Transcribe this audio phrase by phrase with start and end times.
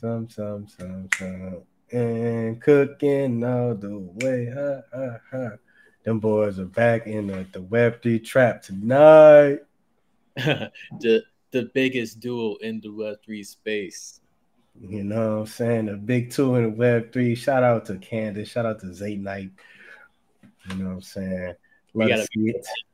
[0.00, 4.50] some, some, some, some, and cooking all the way.
[4.54, 5.50] Ha, ha, ha.
[6.04, 9.58] Them boys are back in the, the Web3 trap tonight.
[10.36, 14.20] the the biggest duel in the Web3 space.
[14.80, 15.86] You know what I'm saying?
[15.86, 17.36] The big two in the Web3.
[17.36, 18.48] Shout out to Candace.
[18.48, 19.50] Shout out to Zay Knight.
[20.68, 21.54] You know what I'm saying?
[21.94, 22.26] We gotta,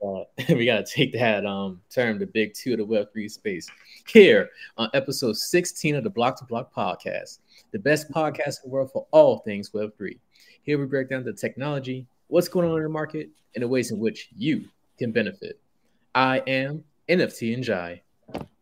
[0.04, 0.24] uh,
[0.54, 3.68] we gotta take that um term, the big two of the Web three space,
[4.08, 7.38] here on episode 16 of the Block to Block podcast,
[7.72, 10.18] the best podcast in the world for all things Web three.
[10.62, 13.90] Here we break down the technology, what's going on in the market, and the ways
[13.90, 14.64] in which you
[14.99, 15.60] can benefit.
[16.14, 18.02] I am NFT and Jai.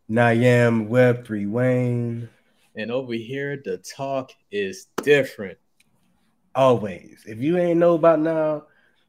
[0.08, 2.28] And I am Web three Wayne.
[2.76, 5.58] And over here, the talk is different.
[6.54, 7.24] Always.
[7.26, 8.64] If you ain't know about now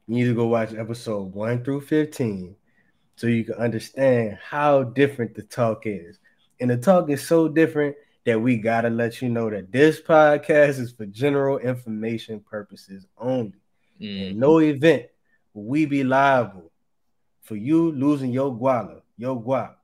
[0.06, 2.54] you need to go watch episode one through 15
[3.16, 6.18] so you can understand how different the talk is.
[6.60, 10.00] And the talk is so different that we got to let you know that this
[10.00, 13.54] podcast is for general information purposes only.
[14.00, 14.30] Mm.
[14.30, 15.06] And no event
[15.54, 16.70] will we be liable
[17.42, 19.76] for you losing your guala, your guap,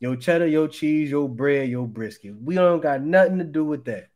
[0.00, 2.34] your cheddar, your cheese, your bread, your brisket.
[2.40, 4.08] We don't got nothing to do with that.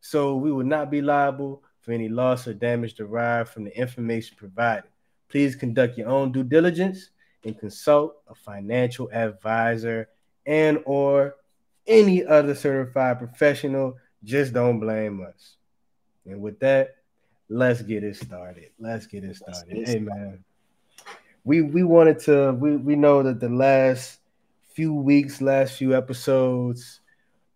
[0.00, 4.36] So we will not be liable for any loss or damage derived from the information
[4.36, 4.90] provided.
[5.28, 7.10] Please conduct your own due diligence
[7.44, 10.08] and consult a financial advisor
[10.46, 11.36] and or
[11.86, 13.96] any other certified professional.
[14.24, 15.58] Just don't blame us.
[16.26, 16.96] And with that,
[17.48, 18.70] let's get it started.
[18.80, 19.86] Let's get it started.
[19.86, 20.42] Hey man.
[21.44, 24.18] We we wanted to we we know that the last
[24.74, 27.00] few weeks, last few episodes,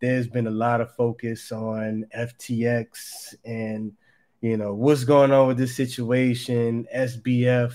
[0.00, 3.92] there's been a lot of focus on FTX and
[4.40, 7.72] you know what's going on with this situation sbf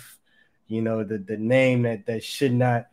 [0.67, 2.87] you know the the name that that should not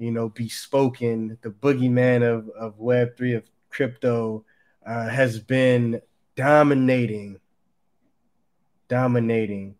[0.00, 1.38] you know be spoken.
[1.42, 4.44] The boogeyman of of web 3 of crypto
[4.84, 6.00] uh, has been
[6.34, 7.38] dominating
[8.88, 9.76] dominating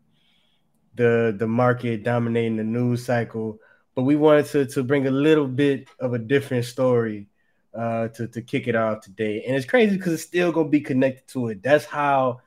[0.94, 3.58] the the market dominating the news cycle.
[3.94, 7.26] But we wanted to to bring a little bit of a different story
[7.74, 9.44] uh to to kick it off today.
[9.46, 11.62] And it's crazy because it's still gonna be connected to it.
[11.62, 12.40] That's how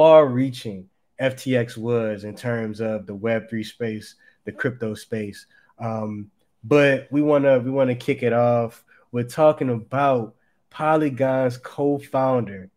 [0.00, 0.88] far reaching
[1.20, 4.14] FTX was in terms of the Web3 space,
[4.46, 5.44] the crypto space.
[5.78, 6.30] Um,
[6.64, 10.36] but we want to we want to kick it off with talking about
[10.70, 12.70] Polygon's co-founder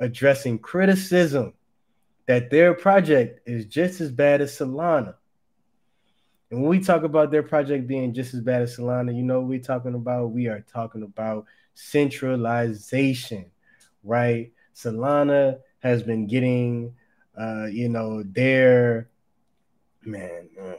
[0.00, 1.54] addressing criticism
[2.26, 5.14] that their project is just as bad as Solana.
[6.50, 9.40] And when we talk about their project being just as bad as Solana, you know
[9.40, 10.32] we're talking about?
[10.32, 13.46] We are talking about centralization,
[14.04, 14.52] right?
[14.74, 16.94] Solana has been getting,
[17.38, 19.08] uh, you know, their
[20.04, 20.74] man, uh,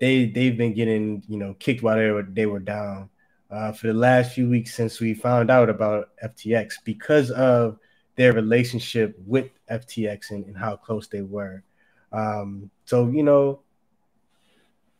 [0.00, 3.10] they they've been getting, you know, kicked while they were they were down
[3.50, 7.78] uh, for the last few weeks since we found out about FTX because of
[8.16, 11.62] their relationship with FTX and, and how close they were.
[12.12, 13.60] Um, so you know,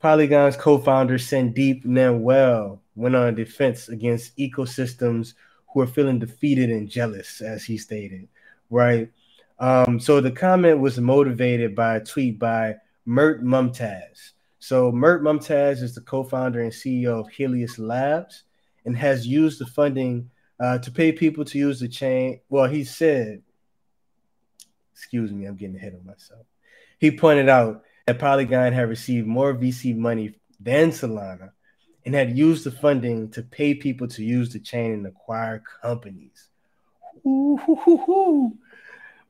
[0.00, 5.34] Polygon's co-founder Sandeep Nailwal went on defense against ecosystems
[5.72, 8.28] who are feeling defeated and jealous, as he stated
[8.70, 9.10] right?
[9.58, 14.32] Um, so the comment was motivated by a tweet by Mert Mumtaz.
[14.58, 18.44] So Mert Mumtaz is the co-founder and CEO of Helius Labs
[18.84, 22.40] and has used the funding uh, to pay people to use the chain.
[22.48, 23.42] Well, he said,
[24.92, 26.46] excuse me, I'm getting ahead of myself.
[26.98, 31.52] He pointed out that Polygon had received more VC money than Solana
[32.04, 36.49] and had used the funding to pay people to use the chain and acquire companies.
[37.26, 38.56] Ooh,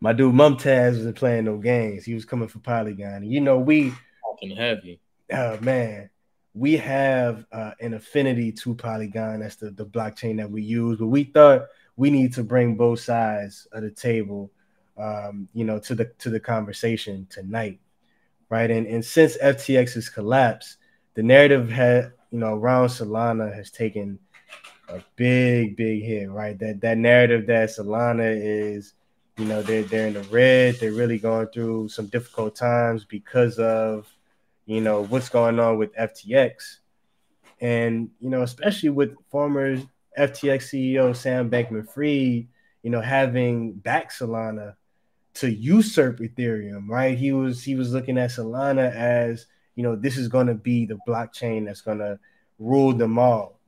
[0.01, 2.05] My dude Mumtaz wasn't playing no games.
[2.05, 3.25] He was coming for Polygon.
[3.25, 3.93] You know, we
[4.25, 5.01] fucking heavy.
[5.33, 6.11] Oh man,
[6.55, 9.41] we have uh, an affinity to Polygon.
[9.41, 10.99] That's the, the blockchain that we use.
[10.99, 14.51] But we thought we need to bring both sides of the table,
[14.99, 17.81] um, you know, to the to the conversation tonight,
[18.49, 18.71] right?
[18.71, 20.79] And and since FTX has collapsed,
[21.15, 24.19] the narrative had you know around Solana has taken
[24.91, 26.59] a big, big hit, right?
[26.59, 28.95] That that narrative that Solana is,
[29.37, 33.59] you know, they're they're in the red, they're really going through some difficult times because
[33.59, 34.07] of,
[34.67, 36.79] you know, what's going on with FTX.
[37.61, 39.77] And, you know, especially with former
[40.19, 42.49] FTX CEO Sam Bankman Fried,
[42.83, 44.75] you know, having back Solana
[45.35, 47.17] to usurp Ethereum, right?
[47.17, 50.87] He was he was looking at Solana as, you know, this is going to be
[50.87, 52.19] the blockchain that's going to
[52.59, 53.60] rule them all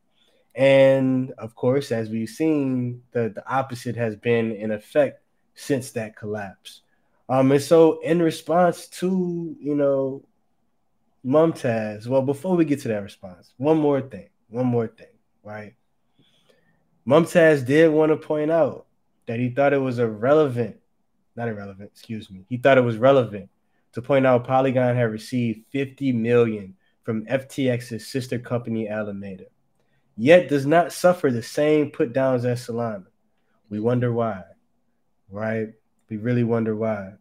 [0.54, 5.22] and of course, as we've seen, the, the opposite has been in effect
[5.54, 6.82] since that collapse.
[7.28, 10.24] Um, and so in response to, you know,
[11.24, 15.06] Mumtaz, well, before we get to that response, one more thing, one more thing,
[15.42, 15.74] right?
[17.06, 18.86] Mumtaz did want to point out
[19.26, 20.76] that he thought it was irrelevant,
[21.36, 22.44] not irrelevant, excuse me.
[22.48, 23.48] He thought it was relevant
[23.92, 29.46] to point out Polygon had received 50 million from FTX's sister company Alameda,
[30.22, 33.06] yet does not suffer the same put downs as Solana.
[33.68, 34.44] We wonder why,
[35.28, 35.70] right?
[36.08, 37.14] We really wonder why.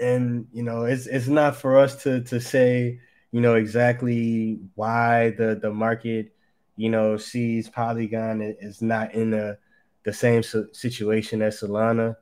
[0.00, 3.00] And you know, it's it's not for us to to say,
[3.30, 6.34] you know, exactly why the the market,
[6.76, 9.58] you know, sees Polygon is not in the
[10.04, 12.16] the same situation as Solana.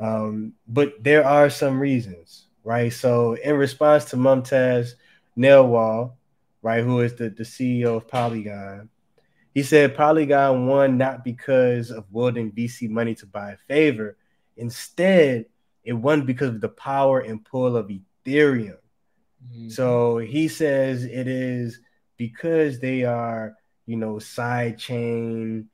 [0.00, 2.90] Um, but there are some reasons, right?
[2.90, 4.94] So in response to Mumtaz
[5.36, 6.12] Nailwal,
[6.62, 8.88] right, who is the, the CEO of Polygon,
[9.54, 14.16] he said Polygon won not because of wielding VC money to buy a favor.
[14.56, 15.46] Instead,
[15.84, 18.78] it won because of the power and pull of Ethereum.
[19.48, 19.68] Mm-hmm.
[19.68, 21.80] So he says it is
[22.16, 23.54] because they are,
[23.86, 25.68] you know, side chain,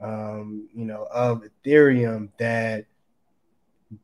[0.00, 2.86] um, you know, of Ethereum that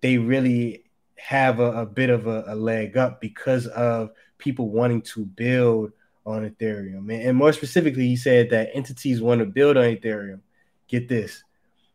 [0.02, 0.84] they really
[1.16, 5.92] have a, a bit of a, a, leg up because of people wanting to build
[6.26, 7.10] on Ethereum.
[7.26, 10.40] And, more specifically, he said that entities want to build on Ethereum.
[10.88, 11.42] Get this,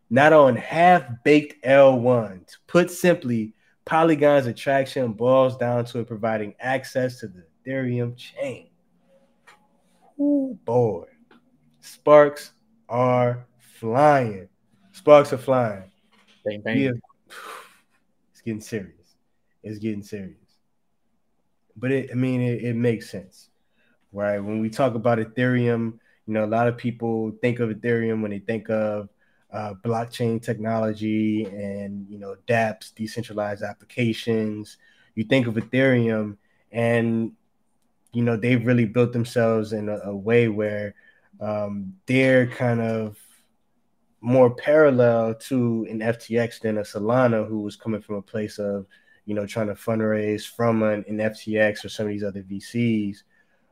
[0.10, 2.58] not on half baked L1s.
[2.68, 3.54] Put simply,
[3.86, 8.70] Polygon's attraction boils down to it providing access to the Ethereum chain.
[10.20, 11.06] Oh boy,
[11.80, 12.52] sparks
[12.90, 14.50] are flying.
[14.92, 15.92] Sparks are flying.
[16.46, 16.78] Bang, bang.
[16.80, 16.92] Yeah.
[18.32, 19.16] It's getting serious.
[19.64, 20.36] It's getting serious.
[21.76, 23.50] But it, I mean, it, it makes sense,
[24.12, 24.40] right?
[24.40, 28.32] When we talk about Ethereum, you know, a lot of people think of Ethereum when
[28.32, 29.10] they think of
[29.52, 34.78] uh, blockchain technology and you know dApps, decentralized applications.
[35.16, 36.38] You think of Ethereum,
[36.72, 37.34] and
[38.14, 40.96] you know they've really built themselves in a, a way where
[41.42, 43.18] um, they're kind of
[44.22, 48.86] more parallel to an FTX than a Solana who was coming from a place of,
[49.26, 53.24] you know, trying to fundraise from an, an FTX or some of these other VCs.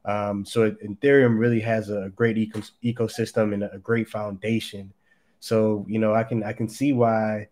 [0.05, 4.93] Um, so Ethereum really has a great eco- ecosystem and a great foundation.
[5.39, 7.49] So you know, I can I can see why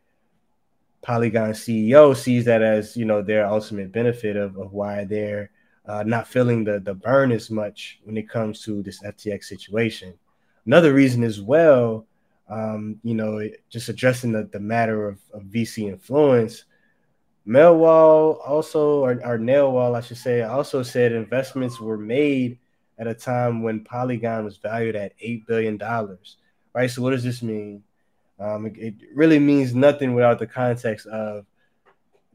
[1.02, 5.52] Polygon CEO sees that as you know their ultimate benefit of, of why they're
[5.86, 10.14] uh, not feeling the the burn as much when it comes to this FTX situation.
[10.66, 12.06] Another reason as well
[12.50, 16.64] um, you know, just addressing the, the matter of, of VC influence.
[17.48, 22.60] Melwall also, or, or Nailwal, I should say, also said investments were made
[22.98, 25.80] at a time when Polygon was valued at $8 billion.
[26.74, 26.92] Right.
[26.92, 27.84] So, what does this mean?
[28.40, 31.46] Um, it, it really means nothing without the context of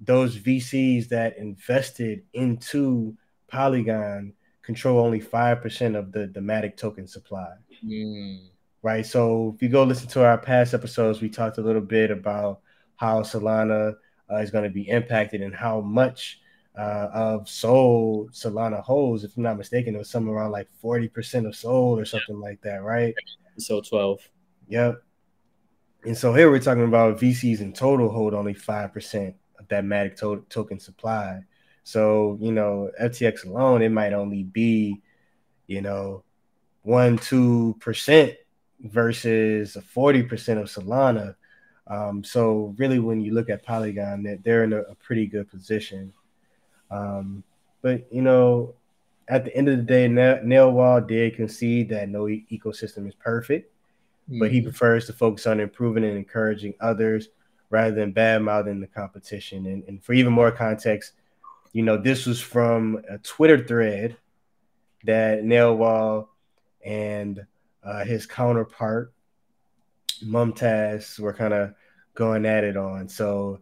[0.01, 3.17] those VCs that invested into
[3.49, 4.33] Polygon
[4.63, 7.53] control only 5% of the, the Matic token supply.
[7.85, 8.49] Mm
[8.83, 9.07] right?
[9.07, 12.61] So if you go listen to our past episodes, we talked a little bit about
[12.97, 13.95] how Solana
[14.33, 16.41] uh, is going to be impacted and how much
[16.77, 19.25] uh, of Sol Solana holds.
[19.25, 22.61] If I'm not mistaken, it was somewhere around like 40% of Sol or something like
[22.63, 23.15] that, right?
[23.59, 24.21] So 12.
[24.69, 25.03] Yep.
[26.05, 30.17] And so here we're talking about VCs in total hold only 5% of that Matic
[30.19, 31.43] to- token supply.
[31.85, 35.01] So, you know, FTX alone, it might only be,
[35.67, 36.25] you know,
[36.83, 38.35] one, two percent
[38.81, 41.37] versus 40% of Solana.
[41.87, 45.51] Um, so really, when you look at Polygon, that they're in a, a, pretty good
[45.51, 46.13] position.
[46.91, 47.43] Um,
[47.81, 48.75] but you know,
[49.29, 53.73] at the end of the day, Nailwal did concede that no e- ecosystem is perfect,
[54.31, 54.39] mm-hmm.
[54.39, 54.69] but he mm-hmm.
[54.69, 57.29] prefers to focus on improving and encouraging others
[57.71, 59.67] rather than bad mouthing the competition.
[59.67, 61.13] And, and for even more context,
[61.73, 64.17] you know, this was from a Twitter thread
[65.05, 66.29] that Nailwal
[66.85, 67.45] and
[67.83, 69.13] uh, his counterpart
[70.23, 71.75] Mumtaz were kind of
[72.15, 73.09] going at it on.
[73.09, 73.61] So,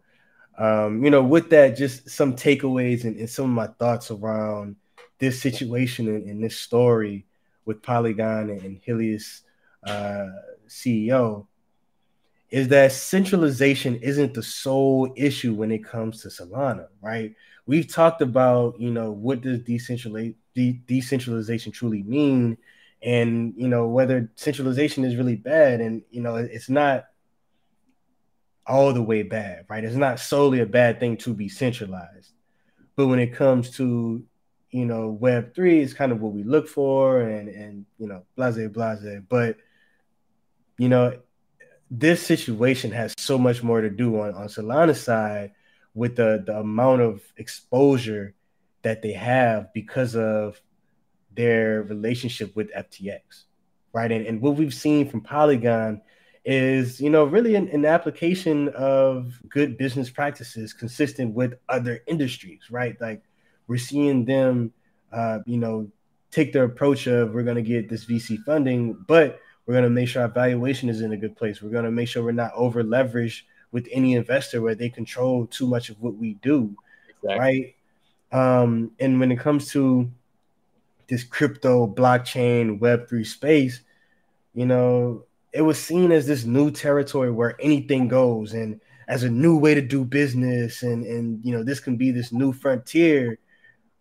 [0.58, 4.76] um, you know, with that, just some takeaways and, and, some of my thoughts around
[5.18, 7.26] this situation and, and this story
[7.64, 9.42] with Polygon and, and Helius
[9.86, 10.26] uh,
[10.68, 11.46] CEO
[12.50, 17.34] is that centralization isn't the sole issue when it comes to Solana, right?
[17.66, 22.56] We've talked about, you know, what does decentralization de- decentralization truly mean
[23.02, 27.06] and you know whether centralization is really bad and you know it's not
[28.66, 29.84] all the way bad right?
[29.84, 32.32] It's not solely a bad thing to be centralized.
[32.96, 34.24] But when it comes to
[34.70, 38.24] you know web 3 is kind of what we look for and and you know
[38.36, 39.56] blase blase but
[40.78, 41.18] you know
[41.90, 45.52] this situation has so much more to do on on solana's side
[45.94, 48.34] with the the amount of exposure
[48.82, 50.60] that they have because of
[51.34, 53.44] their relationship with FTX,
[53.92, 54.10] right?
[54.10, 56.02] And, and what we've seen from Polygon
[56.44, 62.60] is you know really an, an, application of good business practices consistent with other industries
[62.70, 63.22] right like
[63.66, 64.72] we're seeing them
[65.12, 65.86] uh, you know
[66.30, 69.90] take the approach of we're going to get this vc funding but we're going to
[69.90, 72.32] make sure our valuation is in a good place we're going to make sure we're
[72.32, 76.74] not over leveraged with any investor where they control too much of what we do
[77.22, 77.38] exactly.
[77.38, 77.74] right
[78.32, 80.10] um, and when it comes to
[81.10, 83.82] this crypto blockchain web3 space
[84.54, 88.52] you know it was seen as this new territory where anything goes.
[88.52, 92.10] And as a new way to do business and and you know this can be
[92.10, 93.38] this new frontier.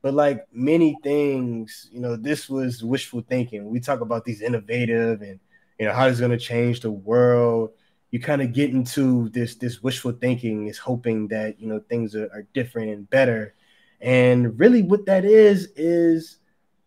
[0.01, 3.69] But like many things you know this was wishful thinking.
[3.69, 5.39] We talk about these innovative and
[5.79, 7.71] you know how it's going to change the world.
[8.11, 12.15] You kind of get into this this wishful thinking is hoping that you know things
[12.15, 13.55] are, are different and better.
[14.01, 16.37] And really what that is is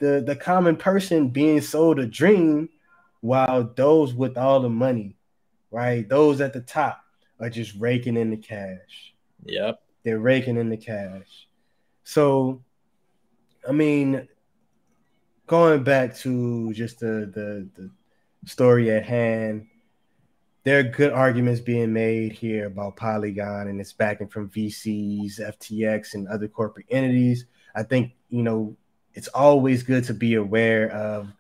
[0.03, 2.69] the the common person being sold a dream
[3.21, 5.17] while those with all the money,
[5.71, 6.09] right?
[6.09, 7.05] Those at the top
[7.39, 9.15] are just raking in the cash.
[9.45, 9.81] Yep.
[10.03, 11.47] They're raking in the cash.
[12.03, 12.65] So,
[13.67, 14.27] I mean,
[15.47, 17.91] going back to just the the, the
[18.45, 19.69] story at hand,
[20.65, 26.15] there are good arguments being made here about Polygon and its backing from VCs, FTX,
[26.15, 27.47] and other corporate entities.
[27.77, 28.77] I think you know
[29.15, 31.33] it's always good to be aware of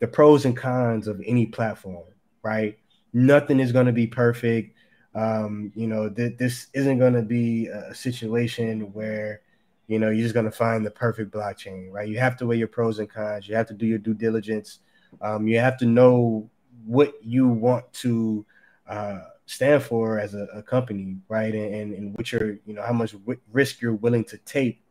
[0.00, 2.04] the pros and cons of any platform,
[2.42, 2.78] right?
[3.12, 4.76] Nothing is going to be perfect.
[5.14, 9.42] Um, you know, th- this isn't going to be a situation where,
[9.88, 12.08] you know, you're just going to find the perfect blockchain, right?
[12.08, 13.48] You have to weigh your pros and cons.
[13.48, 14.78] You have to do your due diligence.
[15.20, 16.48] Um, you have to know
[16.86, 18.46] what you want to
[18.88, 21.52] uh, stand for as a, a company, right?
[21.52, 24.82] And, and, and what you're, you know, how much w- risk you're willing to take.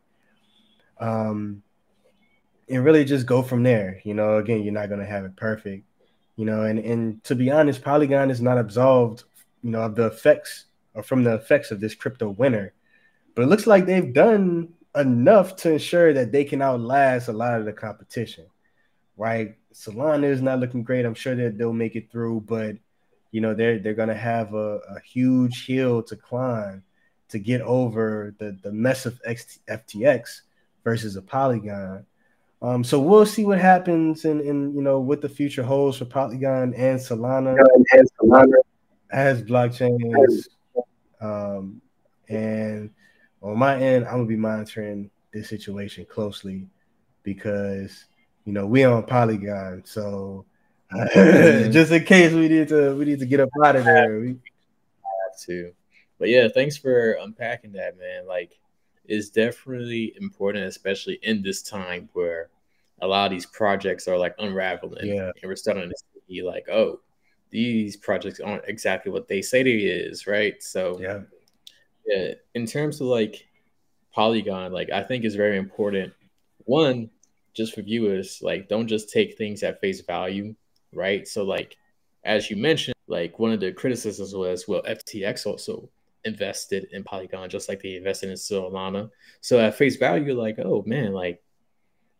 [1.00, 1.62] Um,
[2.70, 4.00] and really just go from there.
[4.04, 5.84] You know, again, you're not to have it perfect,
[6.36, 9.24] you know, and, and to be honest, Polygon is not absolved,
[9.62, 12.72] you know, of the effects or from the effects of this crypto winter.
[13.34, 17.58] But it looks like they've done enough to ensure that they can outlast a lot
[17.58, 18.46] of the competition,
[19.16, 19.56] right?
[19.72, 21.04] Solana is not looking great.
[21.04, 22.76] I'm sure that they'll make it through, but
[23.30, 26.82] you know they're they're gonna have a, a huge hill to climb
[27.28, 30.40] to get over the the mess of X, FTX
[30.82, 32.04] versus a Polygon.
[32.62, 36.04] Um, so we'll see what happens in, in you know what the future holds for
[36.04, 37.56] Polygon and Solana,
[37.92, 38.52] and Solana.
[39.10, 40.48] as blockchains.
[41.20, 41.80] Um,
[42.28, 42.90] and
[43.42, 46.66] on my end, I'm gonna be monitoring this situation closely
[47.22, 48.04] because
[48.44, 50.44] you know we on Polygon, so
[50.94, 51.08] uh,
[51.70, 54.20] just in case we need to we need to get up out of there.
[54.20, 55.72] We have to,
[56.18, 58.26] but yeah, thanks for unpacking that, man.
[58.26, 58.52] Like
[59.10, 62.48] is definitely important, especially in this time where
[63.02, 65.08] a lot of these projects are like unraveling.
[65.08, 65.32] Yeah.
[65.42, 65.94] And we're starting to
[66.28, 67.00] see like, oh,
[67.50, 70.62] these projects aren't exactly what they say they is, right?
[70.62, 71.20] So yeah.
[72.06, 72.34] Yeah.
[72.54, 73.48] In terms of like
[74.14, 76.12] Polygon, like I think is very important.
[76.64, 77.10] One,
[77.52, 80.54] just for viewers, like don't just take things at face value,
[80.94, 81.26] right?
[81.26, 81.76] So like
[82.22, 85.88] as you mentioned, like one of the criticisms was, well, FTX also
[86.24, 89.10] invested in Polygon just like they invested in Solana.
[89.40, 91.42] So at face value, you're like, oh man, like,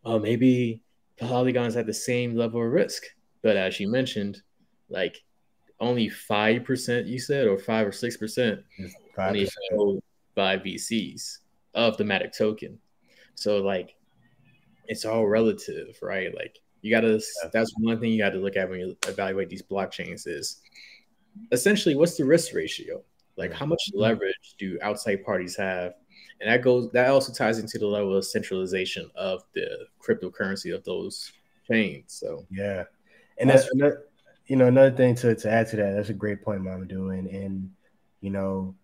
[0.03, 0.81] oh maybe
[1.19, 3.03] Polygon's at the same level of risk.
[3.41, 4.41] But as you mentioned,
[4.89, 5.23] like
[5.79, 8.61] only five percent you said, or five or six percent
[9.17, 10.01] only held
[10.35, 11.39] by VCs
[11.73, 12.79] of the Matic token.
[13.35, 13.95] So like
[14.87, 16.33] it's all relative, right?
[16.35, 17.49] Like you gotta yeah.
[17.51, 20.61] that's one thing you gotta look at when you evaluate these blockchains is
[21.51, 23.03] essentially what's the risk ratio?
[23.37, 23.99] Like how much mm.
[23.99, 25.93] leverage do outside parties have?
[26.39, 30.83] And that goes that also ties into the level of centralization of the cryptocurrency of
[30.83, 31.31] those
[31.67, 32.13] chains.
[32.13, 32.83] So yeah.
[33.39, 34.05] And that's another,
[34.47, 37.17] you know another thing to, to add to that, that's a great point, Mamadou.
[37.17, 37.71] And
[38.21, 38.75] you know,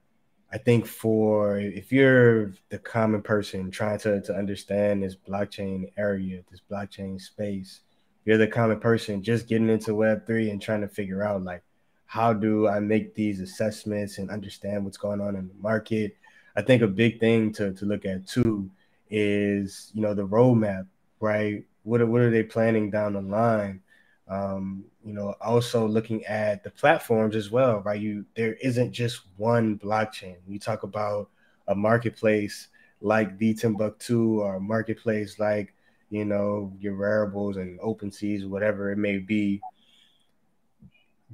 [0.51, 6.41] I think for if you're the common person trying to, to understand this blockchain area,
[6.49, 7.81] this blockchain space,
[8.23, 11.63] you're the common person just getting into Web3 and trying to figure out like
[12.07, 16.15] how do I make these assessments and understand what's going on in the market?
[16.55, 18.71] I think a big thing to, to look at too
[19.09, 20.87] is you know the roadmap,
[21.19, 21.63] right?
[21.83, 23.81] What are, what are they planning down the line?
[24.29, 27.99] Um, you know, also looking at the platforms as well, right?
[27.99, 30.37] You there isn't just one blockchain.
[30.47, 31.29] You talk about
[31.67, 32.69] a marketplace
[33.01, 35.73] like the Timbucktoo or a marketplace like
[36.09, 39.61] you know your Raribles and OpenSeas, whatever it may be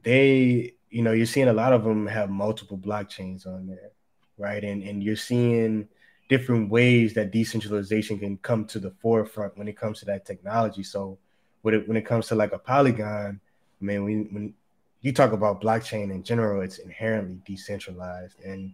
[0.01, 3.91] they, you know, you're seeing a lot of them have multiple blockchains on there,
[4.37, 4.63] right?
[4.63, 5.87] And and you're seeing
[6.29, 10.83] different ways that decentralization can come to the forefront when it comes to that technology.
[10.83, 11.17] So
[11.61, 13.39] when it when it comes to like a Polygon,
[13.81, 14.53] I mean, we when
[15.01, 18.73] you talk about blockchain in general, it's inherently decentralized, and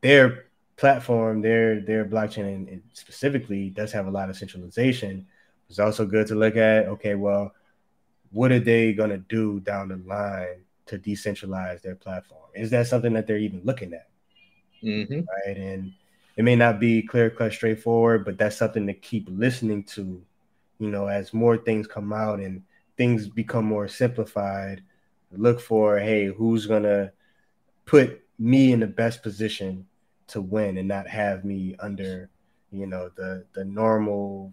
[0.00, 0.46] their
[0.76, 5.26] platform, their their blockchain and specifically does have a lot of centralization.
[5.68, 6.86] It's also good to look at.
[6.86, 7.54] Okay, well,
[8.32, 12.50] what are they gonna do down the line to decentralize their platform?
[12.54, 14.08] Is that something that they're even looking at?
[14.82, 15.20] Mm-hmm.
[15.46, 15.92] Right, and
[16.36, 20.22] it may not be clear cut, straightforward, but that's something to keep listening to.
[20.78, 22.62] You know, as more things come out and
[22.96, 24.82] things become more simplified
[25.36, 27.12] look for hey who's gonna
[27.86, 29.86] put me in the best position
[30.26, 32.28] to win and not have me under
[32.70, 34.52] you know the the normal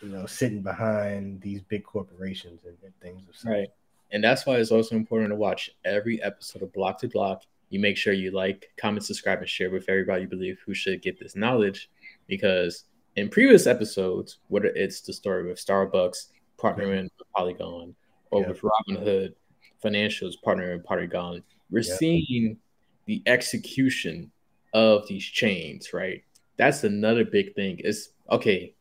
[0.00, 3.50] you know sitting behind these big corporations and, and things of such.
[3.50, 3.68] right
[4.10, 7.78] and that's why it's also important to watch every episode of block to block you
[7.78, 11.18] make sure you like comment subscribe and share with everybody you believe who should get
[11.18, 11.90] this knowledge
[12.26, 12.84] because
[13.16, 16.28] in previous episodes whether it's the story with starbucks
[16.58, 17.94] partnering with polygon
[18.30, 19.34] or with robinhood
[19.82, 22.58] financials partner in Polygon, we're seeing
[23.06, 24.30] the execution
[24.74, 26.22] of these chains, right?
[26.56, 27.78] That's another big thing.
[27.78, 28.74] Is okay,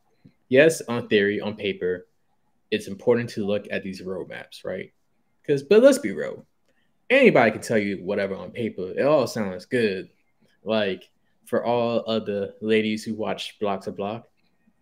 [0.49, 2.07] yes, on theory, on paper,
[2.71, 4.91] it's important to look at these roadmaps, right?
[5.41, 6.45] Because, but let's be real,
[7.09, 8.91] anybody can tell you whatever on paper.
[8.95, 10.09] It all sounds good.
[10.63, 11.09] Like
[11.45, 14.27] for all of the ladies who watch Block to Block,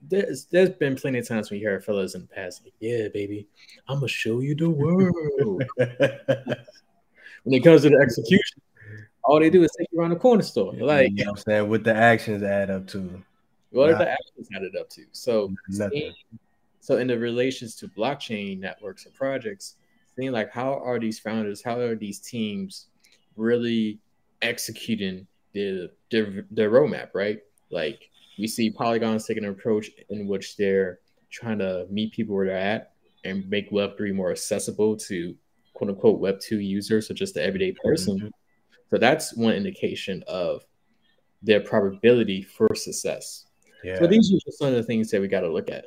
[0.08, 3.08] there's there's been plenty of times when you hear fellas in the past, like, yeah,
[3.08, 3.48] baby,
[3.88, 5.64] I'm gonna show you the world.
[5.78, 8.62] when it comes to the execution,
[9.24, 10.74] all they do is take you around the corner store.
[10.74, 13.24] Like you know what I'm saying, with the actions add up to.
[13.76, 15.04] What are the actions added up to?
[15.12, 16.14] So seeing,
[16.80, 19.76] so in the relations to blockchain networks and projects,
[20.16, 22.88] seeing like how are these founders, how are these teams
[23.36, 24.00] really
[24.42, 27.40] executing the the, the roadmap, right?
[27.70, 32.48] Like we see Polygon's taking an approach in which they're trying to meet people where
[32.48, 32.94] they're at
[33.26, 35.36] and make Web3 more accessible to
[35.74, 38.18] quote unquote Web2 users, so just the everyday person.
[38.18, 38.28] Mm-hmm.
[38.90, 40.64] So that's one indication of
[41.42, 43.46] their probability for success.
[43.86, 44.00] Yeah.
[44.00, 45.86] So these are just some of the things that we got to look at.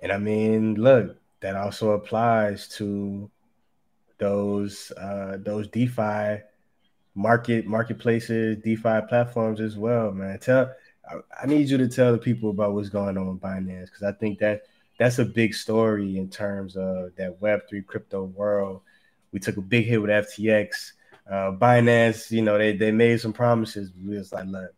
[0.00, 3.30] And I mean, look, that also applies to
[4.18, 6.42] those uh those DeFi
[7.14, 10.38] market marketplaces, DeFi platforms as well, man.
[10.38, 10.72] Tell
[11.42, 14.12] I, need you to tell the people about what's going on with Binance because I
[14.12, 14.62] think that
[14.98, 18.82] that's a big story in terms of that Web three crypto world.
[19.32, 20.92] We took a big hit with FTX.
[21.28, 23.90] Uh, Binance, you know, they, they made some promises.
[24.04, 24.74] We was like, look,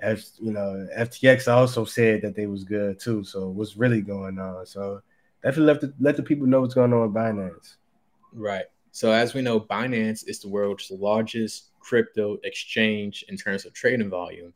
[0.00, 3.24] F, you know, FTX also said that they was good too.
[3.24, 4.66] So what's really going on?
[4.66, 5.00] So
[5.42, 7.76] definitely let the, let the people know what's going on with Binance.
[8.32, 8.66] Right.
[8.92, 14.10] So as we know, Binance is the world's largest crypto exchange in terms of trading
[14.10, 14.52] volume.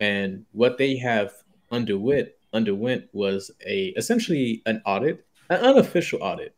[0.00, 1.32] And what they have
[1.70, 6.54] underwent underwent was a essentially an audit, an unofficial audit,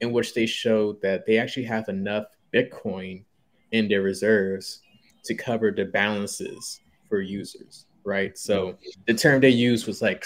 [0.00, 3.24] in which they showed that they actually have enough Bitcoin
[3.72, 4.80] in their reserves
[5.24, 8.38] to cover the balances for users, right?
[8.38, 10.24] So the term they used was like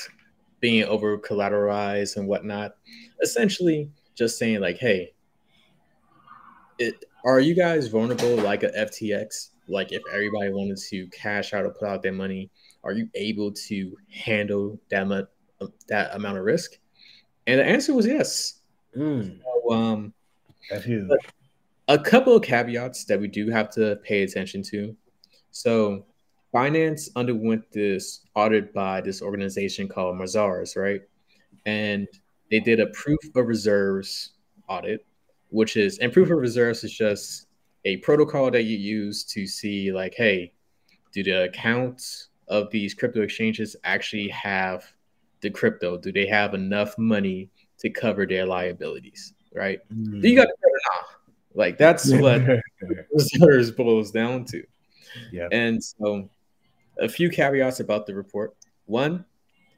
[0.61, 2.77] being over collateralized and whatnot.
[3.21, 5.13] Essentially, just saying like, hey,
[6.79, 9.51] it, are you guys vulnerable like a FTX?
[9.69, 12.51] like if everybody wanted to cash out or put out their money,
[12.83, 15.29] are you able to handle that amount,
[15.89, 16.73] that amount of risk?
[17.47, 18.61] And the answer was yes.
[18.97, 19.41] Mm.
[19.43, 20.13] So, um,
[20.71, 21.11] That's huge.
[21.89, 24.97] A couple of caveats that we do have to pay attention to.
[25.51, 26.07] So,
[26.55, 31.03] Binance underwent this audit by this organization called Mazars, right?
[31.67, 32.07] And
[32.51, 34.35] they did a proof of reserves
[34.69, 35.05] audit,
[35.51, 37.47] which is, and proof of reserves is just
[37.85, 40.53] a protocol that you use to see like, hey,
[41.13, 44.85] do the accounts of these crypto exchanges actually have
[45.41, 45.99] the crypto?
[45.99, 49.35] Do they have enough money to cover their liabilities?
[49.53, 49.81] Right?
[49.93, 50.23] Mm.
[50.23, 51.03] Do you got to nah.
[51.55, 52.43] Like that's what
[53.13, 54.65] reserves boils down to.
[55.33, 55.49] Yeah.
[55.53, 56.29] And so
[56.99, 58.57] a few caveats about the report.
[58.87, 59.25] One,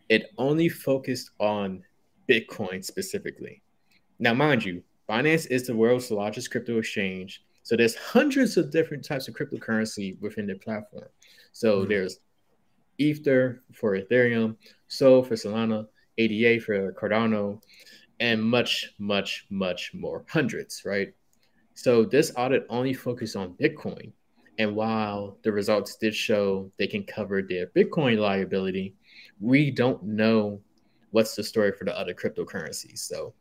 [0.08, 1.82] it only focused on
[2.28, 3.62] Bitcoin specifically.
[4.18, 9.04] Now, mind you, Binance is the world's largest crypto exchange so there's hundreds of different
[9.04, 11.08] types of cryptocurrency within their platform.
[11.50, 11.88] So mm-hmm.
[11.88, 12.20] there's
[12.96, 14.54] Ether for Ethereum,
[14.86, 17.60] Sol for Solana, ADA for Cardano,
[18.20, 20.24] and much, much, much more.
[20.28, 21.12] Hundreds, right?
[21.74, 24.12] So this audit only focused on Bitcoin.
[24.58, 28.94] And while the results did show they can cover their Bitcoin liability,
[29.40, 30.60] we don't know
[31.10, 32.98] what's the story for the other cryptocurrencies.
[32.98, 33.34] So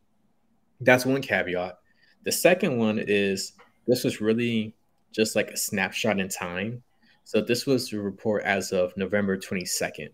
[0.82, 1.78] that's one caveat.
[2.23, 3.54] The second one is
[3.88, 4.75] this was really
[5.12, 6.84] just like a snapshot in time.
[7.23, 10.10] So this was the report as of November 22nd.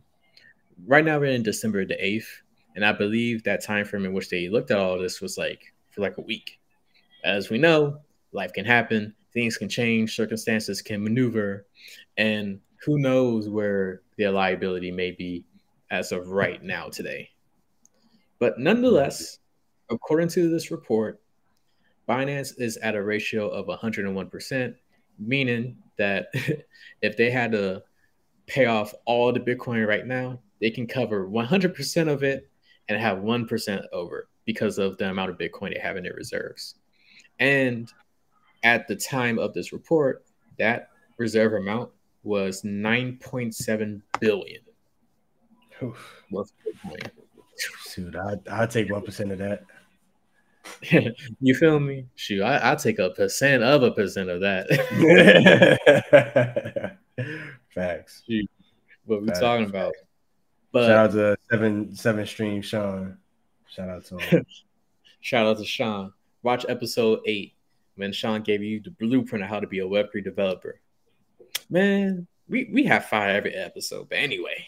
[0.85, 2.27] Right now we're in December the 8th,
[2.75, 5.73] and I believe that time frame in which they looked at all this was like
[5.89, 6.59] for like a week.
[7.23, 7.99] As we know,
[8.31, 11.65] life can happen, things can change, circumstances can maneuver,
[12.17, 15.45] and who knows where their liability may be
[15.89, 17.29] as of right now today.
[18.39, 19.39] But nonetheless,
[19.89, 21.21] according to this report,
[22.09, 24.75] Binance is at a ratio of 101%,
[25.19, 26.27] meaning that
[27.01, 27.83] if they had to
[28.47, 32.49] pay off all the Bitcoin right now, they can cover 100% of it
[32.89, 36.75] and have 1% over because of the amount of Bitcoin they have in their reserves.
[37.39, 37.91] And
[38.63, 40.23] at the time of this report,
[40.57, 41.91] that reserve amount
[42.23, 44.61] was 9.7 billion.
[47.87, 49.63] Shoot, I, I'll take 1% of that.
[51.41, 52.05] you feel me?
[52.15, 54.67] Shoot, I, i take a percent of a percent of that.
[57.73, 58.23] Facts.
[58.27, 58.49] Shoot,
[59.05, 59.93] what we talking about?
[60.71, 63.17] But shout out to seven seven stream Sean.
[63.67, 64.45] Shout out to him.
[65.21, 66.13] shout out to Sean.
[66.43, 67.55] Watch episode eight
[68.01, 70.81] when Sean gave you the blueprint of how to be a Web3 developer.
[71.69, 74.09] Man, we, we have fire every episode.
[74.09, 74.65] But anyway,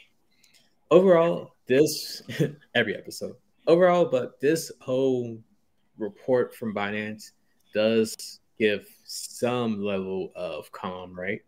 [0.91, 2.21] overall, this
[2.75, 3.35] every episode.
[3.65, 5.39] Overall, but this whole
[5.97, 7.31] report from Binance
[7.73, 11.41] does give some level of calm, right?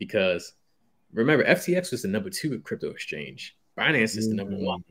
[0.00, 0.54] Because
[1.12, 3.56] remember, FTX was the number two crypto exchange.
[3.78, 4.64] Binance is the number mm-hmm.
[4.64, 4.84] one.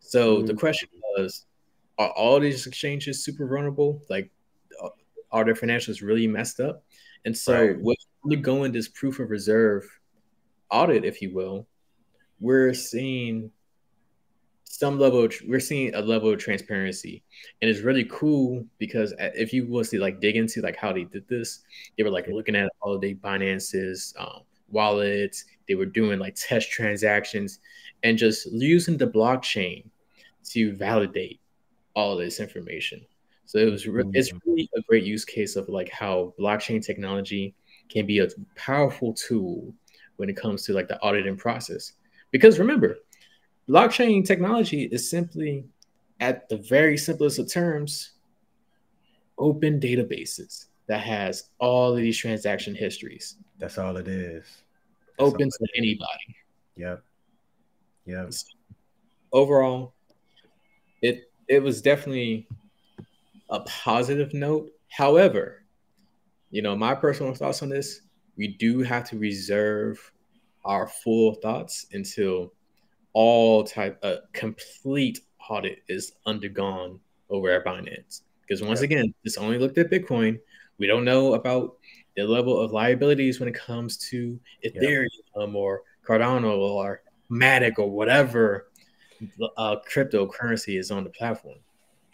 [0.00, 0.46] So mm-hmm.
[0.48, 1.46] the question was,
[1.98, 4.02] are all these exchanges super vulnerable?
[4.10, 4.30] Like,
[5.32, 6.84] are their financials really messed up?
[7.24, 7.98] And so, right.
[8.26, 9.84] you go this proof of reserve
[10.70, 11.66] audit, if you will,
[12.40, 13.50] we're seeing
[14.64, 17.22] some level of, we're seeing a level of transparency.
[17.60, 21.04] And it's really cool because if you was to like dig into like how they
[21.04, 21.60] did this
[21.96, 24.40] they were like looking at all of the binance's um,
[24.72, 25.44] wallets.
[25.68, 27.60] They were doing like test transactions
[28.02, 29.88] and just using the blockchain
[30.50, 31.40] to validate
[31.94, 33.02] all this information
[33.52, 34.50] so it was re- it's mm-hmm.
[34.50, 37.54] really a great use case of like how blockchain technology
[37.90, 39.74] can be a powerful tool
[40.16, 41.92] when it comes to like the auditing process
[42.30, 42.96] because remember
[43.68, 45.64] blockchain technology is simply,
[46.20, 48.12] at the very simplest of terms,
[49.38, 53.36] open databases that has all of these transaction histories.
[53.58, 54.44] That's all it is.
[55.18, 56.36] That's open to anybody.
[56.76, 57.02] Yep.
[58.06, 58.32] Yep.
[59.32, 59.94] Overall,
[61.02, 62.46] it it was definitely
[63.52, 64.70] a positive note.
[64.88, 65.62] However,
[66.50, 68.00] you know, my personal thoughts on this,
[68.36, 70.12] we do have to reserve
[70.64, 72.52] our full thoughts until
[73.12, 78.22] all type a complete audit is undergone over at Binance.
[78.40, 80.40] Because once again, this only looked at Bitcoin.
[80.78, 81.76] We don't know about
[82.16, 88.68] the level of liabilities when it comes to Ethereum or Cardano or Matic or whatever
[89.56, 91.58] uh, cryptocurrency is on the platform.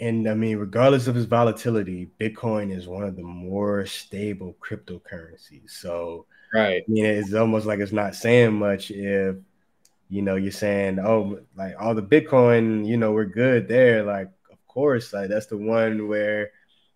[0.01, 5.71] And I mean, regardless of its volatility, Bitcoin is one of the more stable cryptocurrencies.
[5.71, 9.37] So, right, I mean, it's almost like it's not saying much if
[10.09, 14.03] you know, you're saying, oh, like all the Bitcoin, you know, we're good there.
[14.03, 16.51] Like, of course, like that's the one where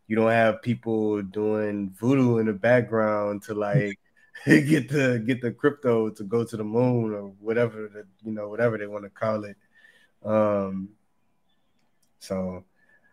[0.06, 3.98] you don't have people doing voodoo in the background to like
[4.46, 8.48] get the get the crypto to go to the moon or whatever the you know
[8.48, 9.56] whatever they want to call it.
[10.24, 10.90] Um,
[12.18, 12.64] so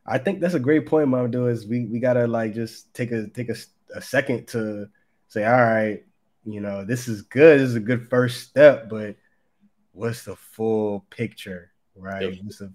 [0.09, 1.51] I think that's a great point, Mamadou.
[1.51, 3.55] Is we we gotta like just take a take a,
[3.95, 4.89] a second to
[5.27, 6.03] say, all right,
[6.45, 7.59] you know, this is good.
[7.59, 9.15] This is a good first step, but
[9.93, 12.41] what's the full picture, right?
[12.43, 12.73] The.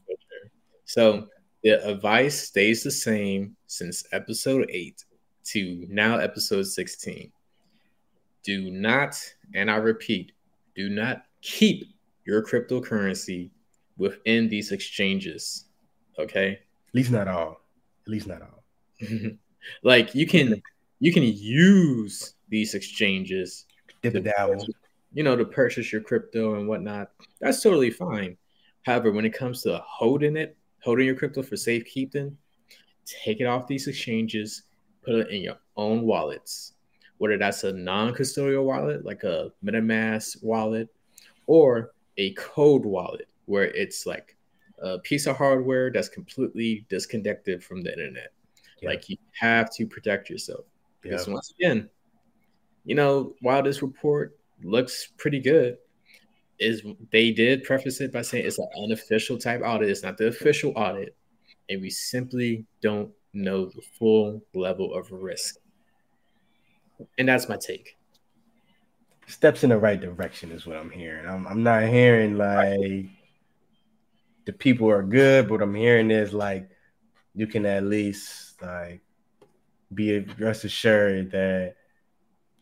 [0.85, 1.29] So
[1.65, 5.05] the advice stays the same since episode eight
[5.45, 7.33] to now episode 16.
[8.43, 9.19] Do not,
[9.55, 10.33] and I repeat,
[10.77, 11.87] do not keep
[12.27, 13.51] your cryptocurrency
[13.97, 15.65] within these exchanges.
[16.19, 16.61] Okay.
[16.95, 17.61] At least not all.
[18.07, 18.65] At least not all.
[19.83, 20.63] like you can
[21.01, 23.67] you can use these exchanges
[24.03, 24.65] dip dabble
[25.15, 28.37] you know, to purchase your crypto and whatnot, that's totally fine.
[28.83, 32.37] However, when it comes to holding it, holding your crypto for safekeeping,
[33.07, 34.65] take it off these exchanges,
[35.03, 36.75] put it in your own wallets,
[37.19, 40.89] whether that's a non-custodial wallet like a MetaMask wallet
[41.47, 44.37] or a cold wallet where it's like
[44.83, 48.33] a piece of hardware that's completely disconnected from the internet.
[48.81, 48.91] Yeah.
[48.91, 50.65] Like you have to protect yourself
[51.01, 51.35] because yeah.
[51.35, 51.89] once again,
[52.85, 55.79] you know, while this report looks pretty good.
[56.61, 59.91] Is they did preface it by saying it's an unofficial type audit.
[59.91, 61.17] It's not the official audit,
[61.69, 65.57] and we simply don't know the full level of risk.
[67.19, 67.97] And that's my take.
[69.27, 71.27] Steps in the right direction is what I'm hearing.
[71.27, 73.07] I'm, I'm not hearing like
[74.47, 76.69] the people are good, but I'm hearing is like
[77.35, 79.03] you can at least like
[79.93, 81.77] be rest assured that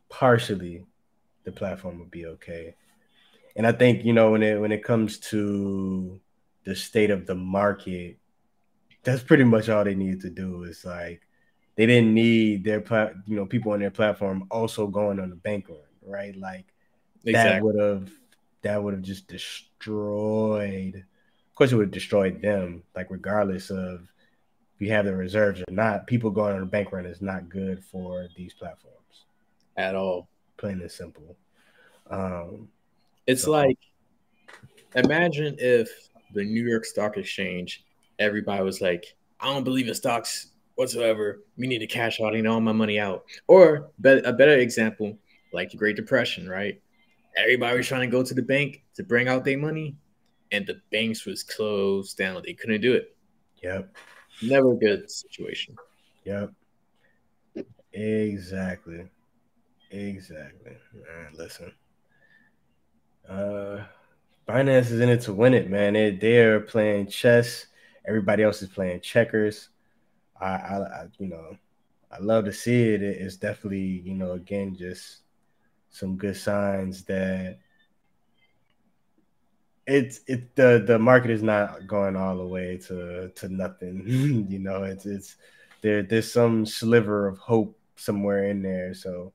[0.08, 0.84] partially
[1.44, 2.74] the platform will be okay.
[3.56, 6.20] And I think you know when it when it comes to
[6.64, 8.18] the state of the market,
[9.02, 10.64] that's pretty much all they need to do.
[10.64, 11.22] Is like
[11.76, 15.36] they didn't need their plat, you know, people on their platform also going on the
[15.36, 16.36] bank run, right?
[16.36, 16.66] Like
[17.24, 17.52] exactly.
[17.52, 18.10] that would have
[18.62, 21.04] that would have just destroyed.
[21.52, 22.82] Of course, it would have destroyed them.
[22.96, 24.00] Like regardless of
[24.74, 27.50] if you have the reserves or not, people going on a bank run is not
[27.50, 29.26] good for these platforms
[29.76, 30.28] at all.
[30.56, 31.36] Plain and simple.
[32.10, 32.68] Um,
[33.26, 33.50] it's so.
[33.50, 33.78] like
[34.94, 35.90] imagine if
[36.32, 37.84] the New York Stock Exchange,
[38.18, 39.04] everybody was like,
[39.38, 41.42] I don't believe in stocks whatsoever.
[41.58, 43.24] We need to cash out, you know, all my money out.
[43.46, 45.18] Or a better example,
[45.52, 46.80] like the Great Depression, right?
[47.36, 49.96] Everybody was trying to go to the bank to bring out their money,
[50.52, 52.40] and the banks was closed down.
[52.44, 53.16] They couldn't do it.
[53.62, 53.96] Yep.
[54.42, 55.76] Never a good situation.
[56.24, 56.52] Yep.
[57.92, 59.08] Exactly.
[59.90, 60.76] Exactly.
[60.94, 61.72] Man, listen.
[63.28, 63.84] Uh
[64.48, 65.94] Binance is in it to win it, man.
[65.94, 67.66] They they're playing chess.
[68.06, 69.68] Everybody else is playing checkers.
[70.40, 71.56] I, I, I you know,
[72.10, 73.02] I love to see it.
[73.02, 75.20] It's definitely, you know, again, just
[75.90, 77.58] some good signs that
[79.86, 84.02] it's it the the market is not going all the way to to nothing.
[84.48, 85.36] you know, it's it's
[85.80, 88.94] there there's some sliver of hope somewhere in there.
[88.94, 89.32] So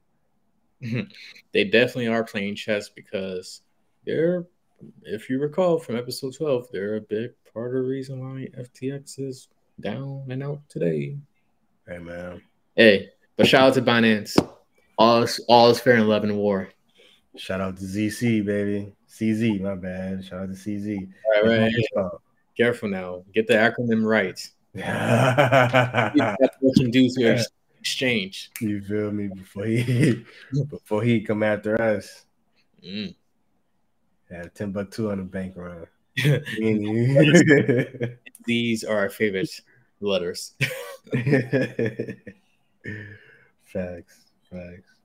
[0.82, 3.62] they definitely are playing chess because
[4.06, 4.46] they're
[5.04, 9.20] if you recall from episode 12, they're a big part of the reason why FTX
[9.20, 9.48] is
[9.80, 11.18] down and out today.
[11.88, 12.42] Hey man.
[12.76, 14.38] Hey, but shout out to Binance.
[14.98, 16.70] All is all is fair in love and war.
[17.38, 18.92] Shout out to ZC, baby.
[19.10, 20.26] CZ, my bad.
[20.26, 21.08] Shout out to CZ.
[21.36, 22.12] All right, right.
[22.58, 23.24] Careful now.
[23.34, 24.38] Get the acronym right.
[27.16, 27.40] Can
[27.80, 28.52] exchange.
[28.60, 29.28] You feel me?
[29.28, 30.26] Before he
[30.70, 32.26] before he come after us.
[32.84, 33.16] Mm.
[34.30, 35.88] Have Timbucktoo on the bank run.
[38.46, 39.62] These are our favorite
[40.02, 40.54] letters.
[43.66, 44.97] facts, facts.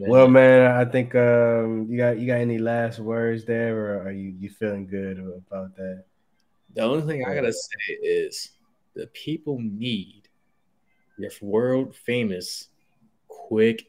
[0.00, 4.12] Well, man, I think um, you got you got any last words there, or are
[4.12, 6.04] you you feeling good about that?
[6.74, 8.50] The only thing I gotta say is
[8.94, 10.28] the people need
[11.18, 12.68] your world famous
[13.28, 13.86] quick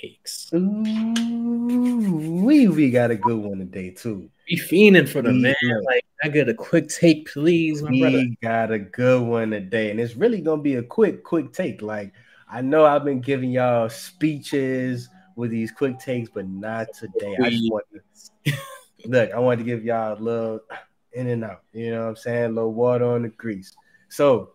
[0.00, 0.50] takes.
[0.52, 4.30] Ooh, we we got a good one today too.
[4.46, 5.54] Be fiending for the man.
[5.84, 8.24] Like I get a quick take, please, my we brother.
[8.42, 11.82] got a good one today, and it's really gonna be a quick, quick take.
[11.82, 12.12] Like
[12.50, 17.36] I know I've been giving y'all speeches with these quick takes, but not today.
[17.42, 17.84] I just want
[18.44, 18.52] to
[19.06, 19.30] look.
[19.32, 20.60] I wanted to give y'all a little
[21.12, 21.62] in and out.
[21.72, 22.44] You know what I'm saying?
[22.44, 23.74] A little water on the grease.
[24.08, 24.52] So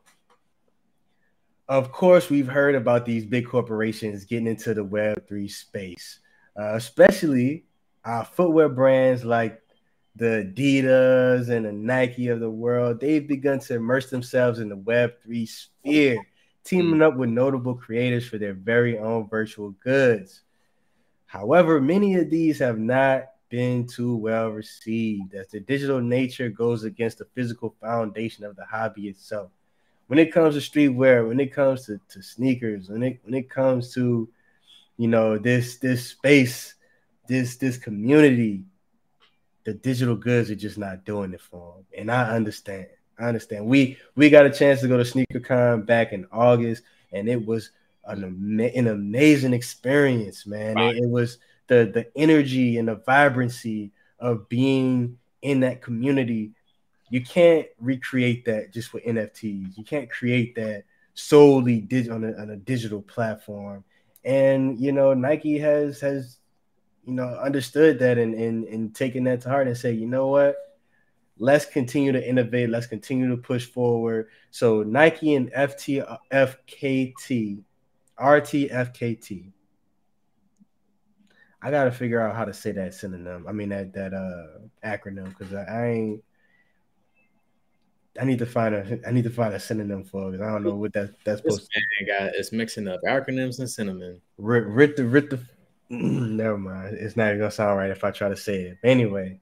[1.68, 6.20] of course, we've heard about these big corporations getting into the Web3 space,
[6.60, 7.66] uh, especially
[8.04, 9.62] uh, footwear brands like
[10.16, 13.00] the Adidas and the Nike of the world.
[13.00, 16.18] They've begun to immerse themselves in the Web3 sphere,
[16.64, 20.42] teaming up with notable creators for their very own virtual goods.
[21.36, 26.84] However, many of these have not been too well received as the digital nature goes
[26.84, 29.52] against the physical foundation of the hobby itself
[30.08, 33.50] when it comes to streetwear, when it comes to, to sneakers, when it when it
[33.50, 34.30] comes to
[34.98, 36.76] you know this this space,
[37.28, 38.64] this this community,
[39.64, 41.86] the digital goods are just not doing it for them.
[41.98, 42.88] And I understand.
[43.18, 43.66] I understand.
[43.66, 47.72] We we got a chance to go to SneakerCon back in August, and it was
[48.06, 50.76] an, an amazing experience, man.
[50.76, 50.96] Right.
[50.96, 56.52] It, it was the the energy and the vibrancy of being in that community
[57.10, 59.78] you can't recreate that just with NFTs.
[59.78, 63.84] You can't create that solely dig- on, a, on a digital platform.
[64.24, 66.40] And you know, Nike has has
[67.06, 70.28] you know understood that and and, and taken that to heart and say, you know
[70.28, 70.56] what?
[71.38, 72.70] Let's continue to innovate.
[72.70, 74.30] Let's continue to push forward.
[74.52, 77.62] So Nike and FT FKT,
[78.20, 79.52] RTFKT.
[81.62, 83.46] I gotta figure out how to say that synonym.
[83.48, 86.24] I mean that that uh acronym because I, I ain't
[88.20, 90.42] I need to find a I need to find a synonym for it.
[90.42, 92.06] I don't know what that that's supposed to be.
[92.06, 94.22] Guy, it's mixing up acronyms and cinnamon.
[94.38, 95.40] Rit, rit the rit the
[95.90, 96.98] never mind.
[97.00, 98.78] It's not even gonna sound right if I try to say it.
[98.82, 99.40] But anyway,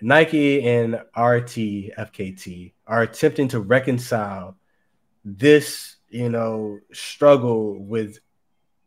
[0.00, 4.56] Nike and RT FKT are attempting to reconcile
[5.24, 8.18] this, you know, struggle with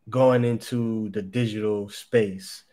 [0.10, 2.64] going into the digital space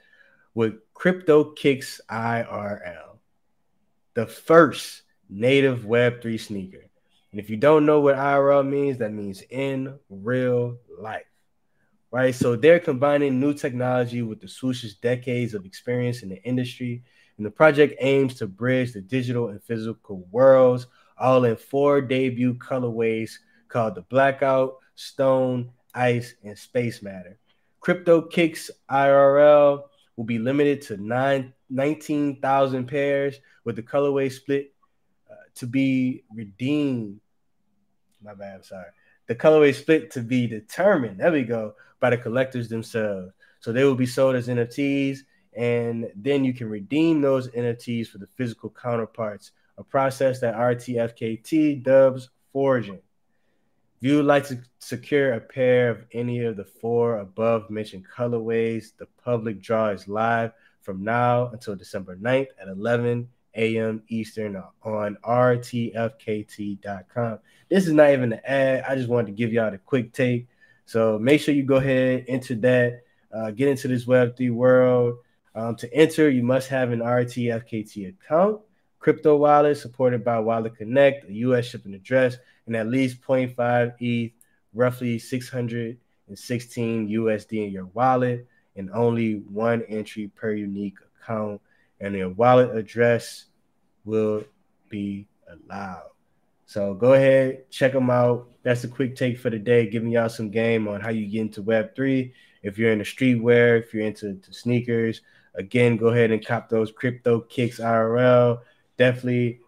[0.54, 3.18] with Crypto Kicks IRL,
[4.14, 6.84] the first native Web3 sneaker.
[7.30, 11.24] And if you don't know what IRL means, that means in real life.
[12.10, 12.34] Right.
[12.34, 17.04] So they're combining new technology with the swoosh's decades of experience in the industry.
[17.36, 22.54] And the project aims to bridge the digital and physical worlds all in four debut
[22.54, 23.38] colorways
[23.70, 27.38] called the Blackout, Stone, Ice, and Space Matter.
[27.80, 29.84] Crypto Kicks IRL
[30.16, 34.74] will be limited to nine, 19,000 pairs with the colorway split
[35.30, 37.20] uh, to be redeemed.
[38.22, 38.90] My bad, I'm sorry.
[39.28, 41.20] The colorway split to be determined.
[41.20, 43.32] There we go by the collectors themselves.
[43.60, 45.18] So they will be sold as NFTs,
[45.56, 51.82] and then you can redeem those NFTs for the physical counterparts, a process that RTFKT
[51.82, 53.00] dubs forging.
[54.00, 58.06] If you would like to secure a pair of any of the four above mentioned
[58.16, 64.02] colorways, the public draw is live from now until December 9th at 11 a.m.
[64.08, 65.98] Eastern on rtfkt.com.
[67.68, 68.84] This is not even an ad.
[68.88, 70.48] I just wanted to give y'all the quick take.
[70.86, 75.18] So make sure you go ahead, enter that, uh, get into this Web3 world.
[75.54, 78.62] Um, to enter, you must have an RTFKT account,
[79.00, 82.36] crypto wallet supported by Wallet Connect, a US shipping address,
[82.66, 84.32] and at least 0.5 ETH,
[84.74, 91.60] roughly 616 USD in your wallet, and only one entry per unique account.
[92.00, 93.46] And your wallet address
[94.04, 94.44] will
[94.88, 96.10] be allowed.
[96.66, 98.48] So go ahead, check them out.
[98.62, 101.40] That's a quick take for the day, giving y'all some game on how you get
[101.40, 102.32] into Web3.
[102.62, 105.22] If you're into streetwear, if you're into sneakers,
[105.54, 108.60] again, go ahead and cop those crypto kicks IRL.
[109.00, 109.60] Definitely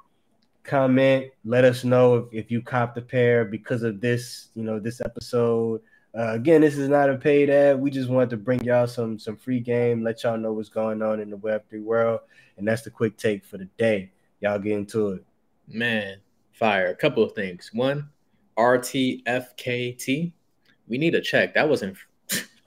[0.63, 1.29] comment.
[1.43, 5.01] Let us know if, if you copped a pair because of this, you know, this
[5.01, 5.81] episode.
[6.15, 7.81] Uh, again, this is not a paid ad.
[7.81, 11.01] We just wanted to bring y'all some some free game, let y'all know what's going
[11.01, 12.21] on in the Web3 world.
[12.59, 14.13] And that's the quick take for the day.
[14.41, 15.25] Y'all get into it.
[15.67, 16.19] Man,
[16.53, 16.89] fire.
[16.89, 17.71] A couple of things.
[17.73, 18.11] One,
[18.59, 20.31] RTFKT.
[20.89, 21.55] We need a check.
[21.55, 21.97] That wasn't.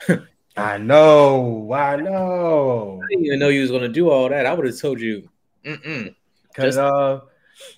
[0.58, 1.72] I know.
[1.72, 3.02] I know.
[3.04, 4.48] I didn't even know you was gonna do all that.
[4.48, 5.30] I would have told you.
[5.64, 6.16] Mm-mm.
[6.56, 7.22] Cause uh,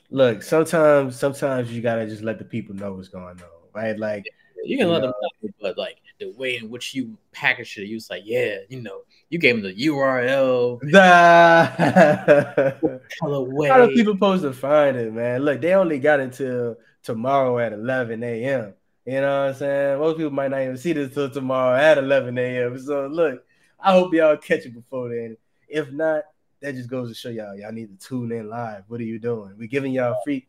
[0.10, 3.42] look, sometimes sometimes you gotta just let the people know what's going on,
[3.74, 3.98] right?
[3.98, 4.26] Like
[4.64, 7.78] you can you let know, them know, but like the way in which you package
[7.78, 10.80] it, you was like, yeah, you know, you gave them the URL.
[10.92, 13.70] The colorway.
[13.70, 15.42] How do people supposed to find it, man?
[15.42, 18.74] Look, they only got until tomorrow at 11 a.m.
[19.06, 20.00] You know what I'm saying?
[20.00, 22.80] Most people might not even see this till tomorrow at 11 a.m.
[22.80, 23.44] So look,
[23.80, 25.38] I hope y'all catch it before then.
[25.70, 26.24] If not,
[26.62, 28.84] that just goes to show y'all y'all need to tune in live.
[28.88, 29.56] What are you doing?
[29.58, 30.48] We're giving y'all free.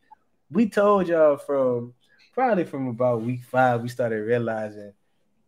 [0.51, 1.93] We told y'all from
[2.33, 4.93] probably from about week five, we started realizing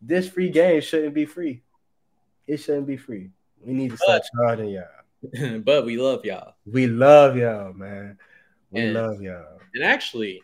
[0.01, 1.61] this free game shouldn't be free.
[2.47, 3.29] It shouldn't be free.
[3.61, 5.59] We need to start charging y'all.
[5.63, 6.55] but we love y'all.
[6.65, 8.17] We love y'all, man.
[8.71, 9.59] We and, love y'all.
[9.75, 10.41] And actually,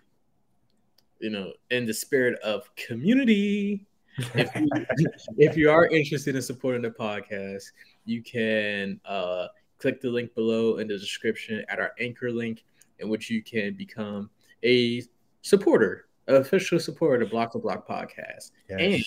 [1.20, 3.86] you know, in the spirit of community,
[4.18, 4.68] if you,
[5.38, 7.64] if you are interested in supporting the podcast,
[8.06, 9.48] you can uh,
[9.80, 12.64] click the link below in the description at our anchor link,
[13.00, 14.30] in which you can become
[14.64, 15.04] a
[15.42, 18.52] supporter, official supporter of Block to Block podcast.
[18.70, 18.80] Yes.
[18.80, 19.04] And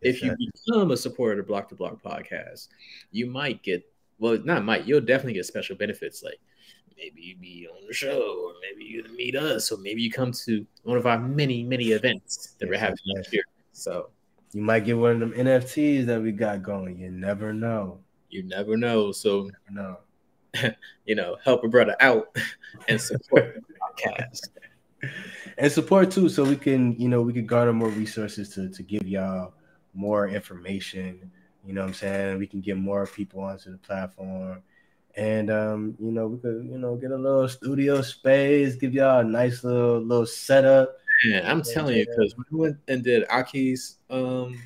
[0.00, 2.68] if you become a supporter of Block to Block podcast,
[3.10, 3.84] you might get
[4.18, 6.40] well, not might, you'll definitely get special benefits like
[6.96, 10.10] maybe you be on the show, or maybe you to meet us, or maybe you
[10.10, 13.44] come to one of our many, many events that yes, we're having each year.
[13.72, 14.10] So
[14.52, 16.98] you might get one of them NFTs that we got going.
[16.98, 18.00] You never know.
[18.30, 19.12] You never know.
[19.12, 19.98] So no,
[21.04, 22.36] you know, help a brother out
[22.88, 23.74] and support the
[24.06, 24.48] podcast.
[25.56, 28.82] And support too, so we can, you know, we can garner more resources to to
[28.82, 29.54] give y'all
[29.94, 31.30] more information.
[31.64, 32.38] You know what I'm saying?
[32.38, 34.62] We can get more people onto the platform.
[35.16, 39.20] And um, you know, we could, you know, get a little studio space, give y'all
[39.20, 40.96] a nice little little setup.
[41.24, 44.56] Yeah, I'm telling you, because when we went and did Aki's um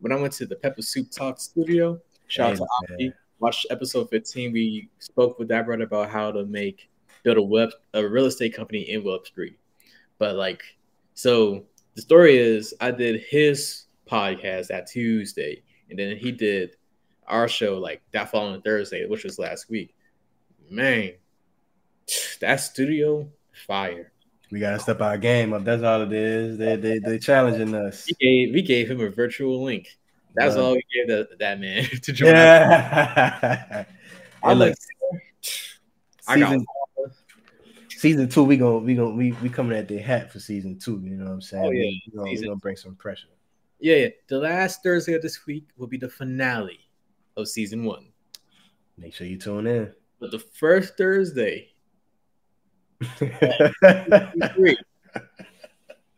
[0.00, 4.10] when I went to the Pepper Soup Talk studio, shout out to Aki, watched episode
[4.10, 4.52] 15.
[4.52, 6.88] We spoke with that brother about how to make
[7.22, 9.54] build a web a real estate company in Web3.
[10.18, 10.62] But like,
[11.14, 11.64] so
[11.94, 16.76] the story is I did his podcast that Tuesday, and then he did
[17.26, 19.94] our show like that following Thursday, which was last week.
[20.70, 21.12] Man,
[22.40, 23.28] that studio
[23.66, 24.12] fire.
[24.50, 25.64] We gotta step our game up.
[25.64, 26.58] That's all it is.
[26.58, 28.06] They they they challenging us.
[28.06, 29.88] We gave, we gave him a virtual link.
[30.34, 32.30] That's all we gave that, that man to join.
[32.30, 33.84] Yeah.
[34.42, 34.74] I look.
[36.26, 36.60] I got
[37.88, 38.44] season two.
[38.44, 41.00] We gonna we gonna we we coming at the hat for season two.
[41.04, 41.64] You know what I'm oh, saying?
[41.64, 41.82] Oh, yeah.
[41.82, 43.28] we, gonna, we gonna bring some pressure.
[43.80, 44.08] Yeah, yeah.
[44.28, 46.80] The last Thursday of this week will be the finale
[47.36, 48.08] of season one.
[48.98, 49.92] Make sure you tune in.
[50.20, 51.74] But the first Thursday,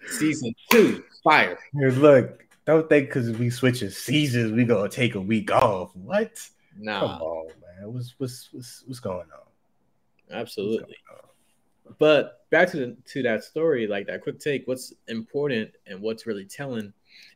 [0.08, 1.58] Season two, fire.
[1.78, 5.94] Here, look, don't think because we switching seasons, we gonna take a week off.
[5.94, 6.38] What?
[6.78, 7.92] Nah, Come on, man.
[7.92, 10.36] What's what's what's what's going on?
[10.36, 10.78] Absolutely.
[11.08, 11.94] going on?
[11.98, 14.66] But back to the, to that story, like that quick take.
[14.66, 16.92] What's important and what's really telling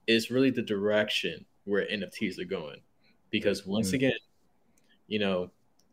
[0.06, 2.80] is really the direction where NFTs are going,
[3.30, 3.94] because once Mhm.
[3.94, 4.18] again,
[5.06, 5.50] you know,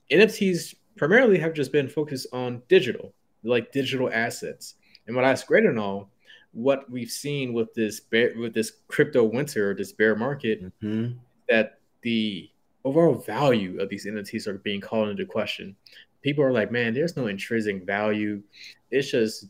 [0.10, 3.14] NFTs primarily have just been focused on digital,
[3.44, 4.76] like digital assets.
[5.06, 6.10] And what that's great and all,
[6.58, 11.16] what we've seen with this bear, with this crypto winter, this bear market, Mhm.
[11.48, 12.50] that the
[12.84, 15.76] overall value of these NFTs are being called into question.
[16.24, 18.42] People are like, man, there's no intrinsic value.
[18.90, 19.46] It's just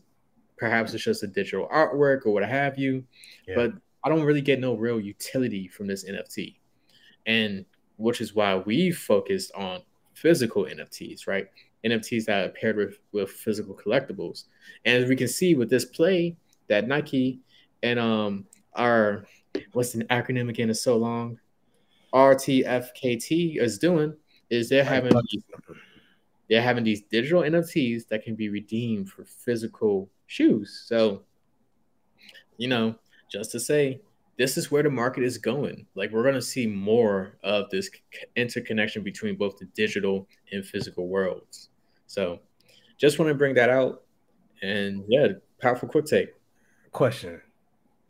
[0.58, 3.06] perhaps it's just a digital artwork or what have you.
[3.46, 3.54] Yeah.
[3.54, 3.72] But
[4.04, 6.60] I don't really get no real utility from this NFT.
[7.24, 7.64] And
[7.96, 9.80] which is why we focused on
[10.12, 11.48] physical NFTs, right?
[11.84, 14.44] NFTs that are paired with, with physical collectibles.
[14.84, 16.36] And as we can see with this play
[16.68, 17.40] that Nike
[17.82, 19.26] and um our
[19.72, 20.70] what's an acronym again?
[20.70, 21.38] It's so long.
[22.14, 24.14] RTFKT is doing
[24.50, 25.12] is they're having
[26.48, 30.84] they're having these digital NFTs that can be redeemed for physical shoes.
[30.86, 31.22] So,
[32.56, 32.94] you know,
[33.30, 34.00] just to say,
[34.38, 35.86] this is where the market is going.
[35.94, 38.00] Like we're going to see more of this c-
[38.36, 41.68] interconnection between both the digital and physical worlds.
[42.06, 42.40] So,
[42.96, 44.04] just want to bring that out.
[44.62, 45.28] And yeah,
[45.60, 46.30] powerful quick take.
[46.92, 47.40] Question: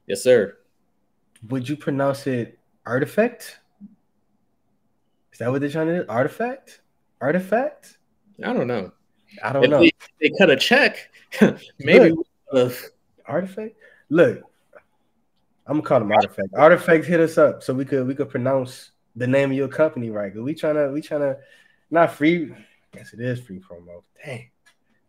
[0.07, 0.57] Yes, sir.
[1.49, 3.61] Would you pronounce it artifact?
[5.33, 6.05] Is that what they're trying to do?
[6.09, 6.81] Artifact?
[7.21, 7.99] Artifact?
[8.43, 8.93] I don't know.
[9.43, 9.81] I don't If know.
[9.81, 11.11] they, they cut a check,
[11.79, 12.15] maybe.
[12.53, 12.71] uh,
[13.27, 13.75] Artifact?
[14.09, 14.39] Look,
[15.67, 16.49] I'm gonna call them artifact.
[16.57, 20.11] Artifact hit us up so we could we could pronounce the name of your company
[20.11, 20.35] right.
[20.35, 21.37] we trying to we trying to
[21.91, 22.55] not free.
[22.95, 24.03] Yes, it is free promo.
[24.25, 24.49] Dang.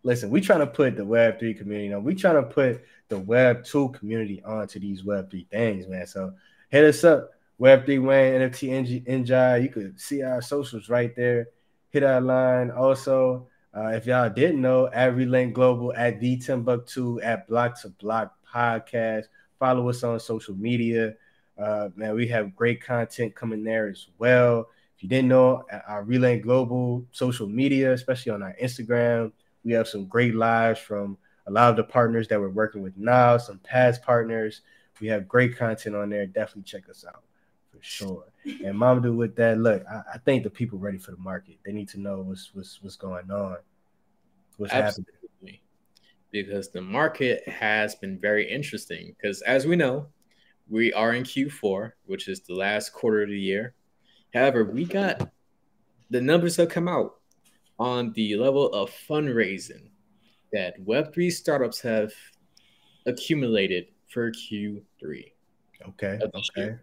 [0.04, 2.04] Listen, we trying to put the Web three community on.
[2.04, 6.08] We trying to put the Web two community onto these Web three things, man.
[6.08, 6.34] So
[6.70, 9.62] hit us up, Web three Wayne NFT NJ.
[9.64, 11.47] You could see our socials right there.
[11.89, 12.72] Hit our line.
[12.72, 17.89] Also, uh, if y'all didn't know, at Relink Global, at the Timbucktoo, at Block to
[17.89, 19.26] Block Podcast.
[19.60, 21.16] Follow us on social media.
[21.58, 24.70] Uh, man, we have great content coming there as well.
[24.95, 29.32] If you didn't know, our Relink Global social media, especially on our Instagram,
[29.64, 32.97] we have some great lives from a lot of the partners that we're working with
[32.97, 34.62] now, some past partners.
[35.01, 36.26] We have great content on there.
[36.26, 37.24] Definitely check us out
[37.72, 38.26] for sure.
[38.45, 41.57] And Mamadou, with that, look, I, I think the people ready for the market.
[41.66, 43.57] They need to know what's what's what's going on,
[44.57, 45.05] what's happening.
[45.24, 45.62] Absolutely.
[46.32, 49.16] Because the market has been very interesting.
[49.18, 50.07] Because as we know,
[50.70, 53.74] we are in Q4, which is the last quarter of the year.
[54.34, 55.32] However, we got
[56.10, 57.18] the numbers have come out
[57.80, 59.89] on the level of fundraising
[60.51, 62.11] that Web3 startups have
[63.05, 65.32] accumulated for Q3.
[65.88, 66.75] Okay, okay.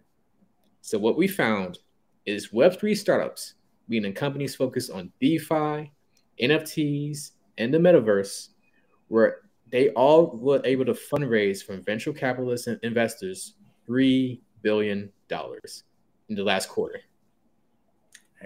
[0.81, 1.79] So what we found
[2.25, 3.55] is Web3 startups,
[3.87, 5.91] meaning companies focused on DeFi,
[6.41, 8.49] NFTs, and the metaverse,
[9.09, 13.55] were they all were able to fundraise from venture capitalists and investors
[13.87, 15.11] $3 billion
[16.29, 17.01] in the last quarter.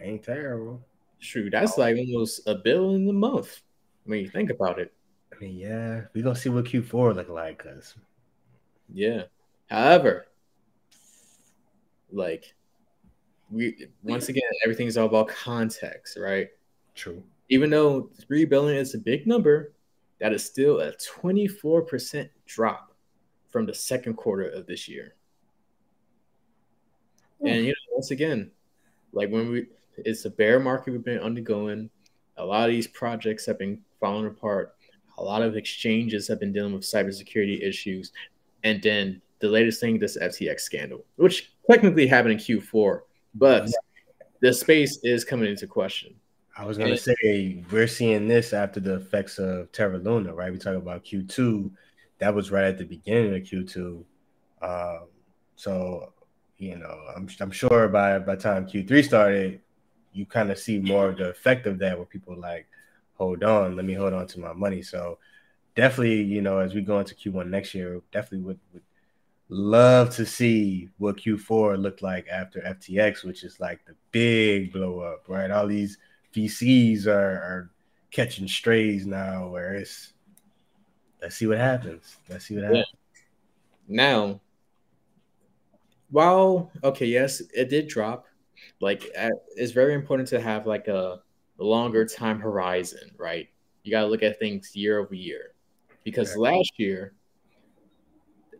[0.01, 0.83] Ain't terrible.
[1.21, 3.61] True, that's like almost a billion a month
[4.05, 4.91] when you think about it.
[5.31, 7.95] I mean, yeah, we gonna see what Q4 look like, cause
[8.91, 9.23] Yeah.
[9.69, 10.25] However,
[12.11, 12.53] like
[13.51, 16.49] we once again, everything's all about context, right?
[16.93, 17.23] true.
[17.49, 19.73] even though 3 billion is a big number,
[20.19, 22.93] that is still a 24% drop
[23.49, 25.15] from the second quarter of this year.
[27.41, 28.51] And you know, once again,
[29.13, 29.67] like when we
[29.97, 31.89] it's a bear market we've been undergoing,
[32.37, 34.75] a lot of these projects have been falling apart.
[35.17, 38.11] A lot of exchanges have been dealing with cybersecurity issues.
[38.63, 43.01] And then the latest thing, this FTX scandal, which technically happened in Q4,
[43.35, 43.69] but
[44.41, 46.15] the space is coming into question.
[46.57, 50.51] I was gonna say we're seeing this after the effects of Terra Luna, right?
[50.51, 51.71] We talk about Q2.
[52.19, 54.03] That was right at the beginning of Q2.
[54.61, 55.07] Um,
[55.55, 56.13] so
[56.57, 59.61] you know, I'm I'm sure by by time Q3 started,
[60.13, 62.67] you kind of see more of the effect of that where people like,
[63.15, 64.81] hold on, let me hold on to my money.
[64.81, 65.19] So
[65.75, 68.83] definitely, you know, as we go into Q1 next year, definitely would, would
[69.49, 74.99] love to see what Q4 looked like after FTX, which is like the big blow
[75.01, 75.51] up, right?
[75.51, 75.97] All these
[76.33, 77.71] VCs are, are
[78.11, 80.13] catching strays now, where it's
[81.21, 82.17] let's see what happens.
[82.29, 82.85] Let's see what happens.
[83.87, 84.39] Now,
[86.09, 88.25] while okay, yes, it did drop.
[88.79, 91.21] Like, uh, it's very important to have like a
[91.57, 93.47] longer time horizon, right?
[93.83, 95.53] You got to look at things year over year,
[96.03, 97.13] because last year,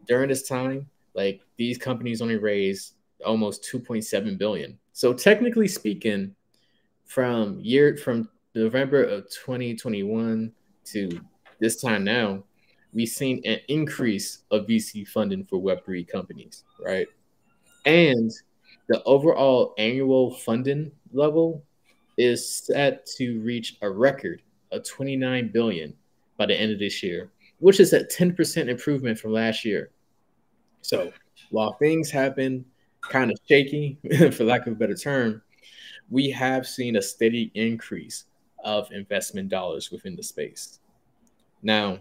[0.07, 2.95] during this time, like these companies only raised
[3.25, 4.77] almost 2.7 billion.
[4.93, 6.35] So technically speaking,
[7.05, 10.51] from year from November of 2021
[10.85, 11.21] to
[11.59, 12.43] this time now,
[12.93, 17.07] we've seen an increase of VC funding for Web3 companies, right?
[17.85, 18.31] And
[18.91, 21.63] the overall annual funding level
[22.17, 24.41] is set to reach a record
[24.73, 25.93] of 29 billion
[26.35, 29.91] by the end of this year, which is a 10% improvement from last year.
[30.81, 31.13] So
[31.51, 32.65] while things have been
[32.99, 33.97] kind of shaky,
[34.33, 35.41] for lack of a better term,
[36.09, 38.25] we have seen a steady increase
[38.61, 40.79] of investment dollars within the space.
[41.63, 41.99] Now,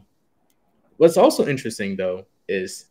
[0.96, 2.86] what's also interesting though is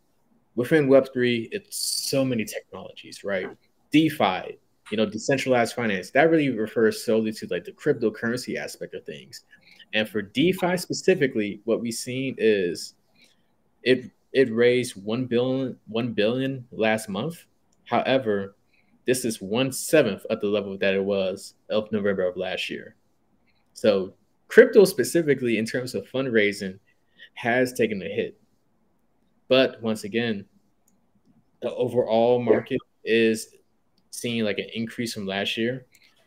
[0.54, 3.50] within Web3, it's so many technologies, right?
[3.92, 4.58] DeFi,
[4.90, 9.44] you know, decentralized finance, that really refers solely to like the cryptocurrency aspect of things.
[9.92, 12.94] And for DeFi specifically, what we've seen is
[13.82, 17.44] it it raised one billion one billion last month.
[17.84, 18.54] However,
[19.06, 22.94] this is one seventh of the level that it was of November of last year.
[23.72, 24.14] So
[24.48, 26.78] crypto specifically in terms of fundraising
[27.34, 28.38] has taken a hit.
[29.48, 30.44] But once again,
[31.62, 33.54] the overall market is
[34.10, 35.86] seeing like an increase from last year.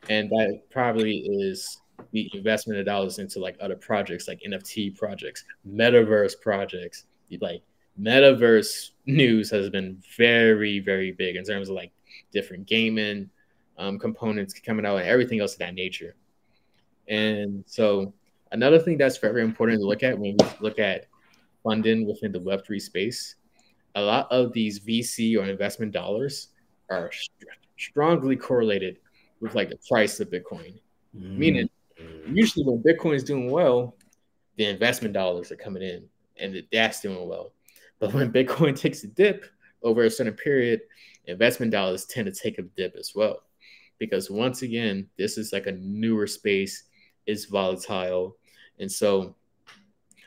[0.09, 1.79] And that probably is
[2.11, 7.05] the investment of dollars into like other projects like NFT projects, metaverse projects.
[7.41, 7.63] Like
[7.99, 11.91] metaverse news has been very, very big in terms of like
[12.31, 13.29] different gaming
[13.77, 16.15] um, components coming out and everything else of that nature.
[17.07, 18.13] And so
[18.51, 21.07] another thing that's very important to look at when we look at
[21.63, 23.35] funding within the Web3 space,
[23.95, 26.49] a lot of these VC or investment dollars
[26.89, 27.09] are
[27.77, 28.97] strongly correlated
[29.39, 30.79] with like the price of Bitcoin.
[31.15, 31.39] Mm-hmm.
[31.39, 31.69] Meaning,
[32.27, 33.95] usually when Bitcoin is doing well,
[34.57, 36.05] the investment dollars are coming in
[36.37, 37.51] and that's doing well.
[37.99, 39.45] But when Bitcoin takes a dip
[39.83, 40.81] over a certain period,
[41.25, 43.43] investment dollars tend to take a dip as well.
[43.99, 46.83] Because once again, this is like a newer space,
[47.25, 48.37] it's volatile.
[48.79, 49.35] And so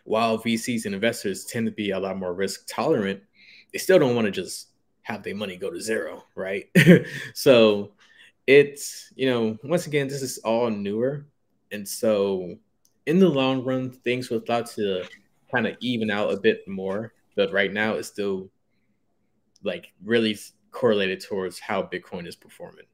[0.05, 3.21] while VCs and investors tend to be a lot more risk tolerant,
[3.73, 4.69] they still don't want to just
[5.07, 6.69] have their money go to zero, right?
[7.35, 7.93] so
[8.45, 11.27] it's, you know, once again, this is all newer.
[11.71, 12.57] And so
[13.07, 15.05] in the long run, things will start to
[15.55, 17.13] kind of even out a bit more.
[17.37, 18.51] But right now, it's still
[19.63, 20.37] like really
[20.73, 22.87] correlated towards how Bitcoin is performing.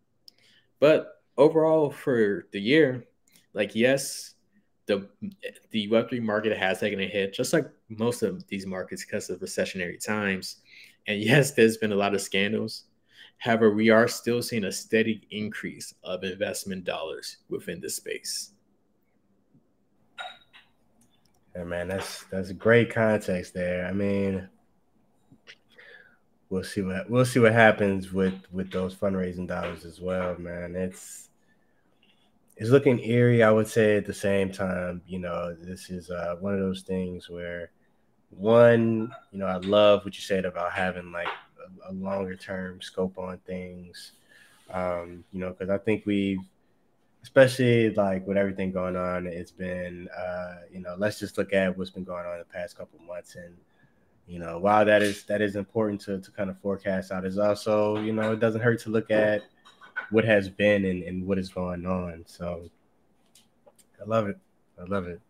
[0.80, 3.06] But overall, for the year,
[3.54, 4.34] like, yes,
[4.84, 5.08] the
[5.70, 9.40] the Web3 market has taken a hit, just like most of these markets because of
[9.40, 10.56] recessionary times.
[11.06, 12.84] And yes, there's been a lot of scandals.
[13.38, 18.52] However, we are still seeing a steady increase of investment dollars within the space.
[21.56, 23.86] Yeah, man, that's that's great context there.
[23.86, 24.48] I mean,
[26.48, 30.76] we'll see what we'll see what happens with with those fundraising dollars as well, man.
[30.76, 31.30] It's
[32.56, 35.02] it's looking eerie, I would say at the same time.
[35.06, 37.70] You know, this is uh, one of those things where
[38.36, 42.80] one, you know, I love what you said about having like a, a longer term
[42.80, 44.12] scope on things.
[44.70, 46.40] Um, you know, because I think we've,
[47.22, 51.76] especially like with everything going on, it's been, uh, you know, let's just look at
[51.76, 53.54] what's been going on the past couple months, and
[54.26, 57.38] you know, while that is that is important to to kind of forecast out, is
[57.38, 59.42] also, you know, it doesn't hurt to look at
[60.10, 62.24] what has been and, and what is going on.
[62.26, 62.68] So,
[64.00, 64.38] I love it.
[64.80, 65.20] I love it.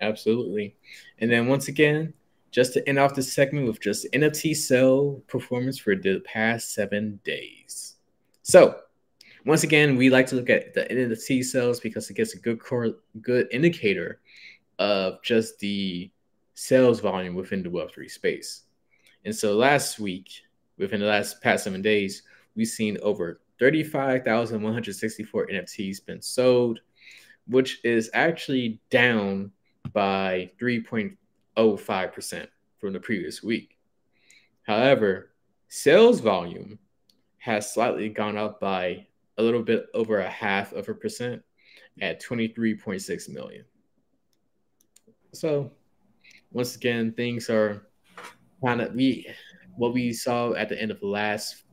[0.00, 0.76] Absolutely.
[1.18, 2.12] And then once again,
[2.50, 7.18] just to end off this segment with just NFT sell performance for the past seven
[7.24, 7.96] days.
[8.42, 8.80] So,
[9.44, 12.60] once again, we like to look at the NFT sales because it gets a good
[12.60, 14.20] core, good indicator
[14.78, 16.10] of just the
[16.54, 18.62] sales volume within the Web3 space.
[19.24, 20.30] And so last week,
[20.78, 22.22] within the last past seven days,
[22.54, 26.80] we've seen over 35,164 NFTs been sold,
[27.46, 29.50] which is actually down
[29.92, 32.46] by 3.05%
[32.78, 33.76] from the previous week.
[34.66, 35.30] However,
[35.68, 36.78] sales volume
[37.38, 39.06] has slightly gone up by
[39.36, 41.42] a little bit over a half of a percent
[42.00, 43.64] at 23.6 million.
[45.32, 45.72] So,
[46.52, 47.88] once again, things are
[48.64, 49.26] kind of we
[49.76, 51.64] what we saw at the end of last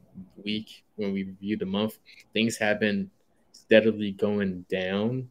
[0.43, 1.99] week when we reviewed the month,
[2.34, 3.09] things have been
[3.51, 5.28] steadily going down.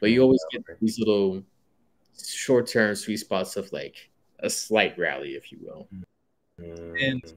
[0.00, 1.42] But you always get these little
[2.22, 4.10] short term sweet spots of like
[4.40, 5.88] a slight rally, if you will.
[6.60, 6.94] Mm-hmm.
[7.00, 7.34] And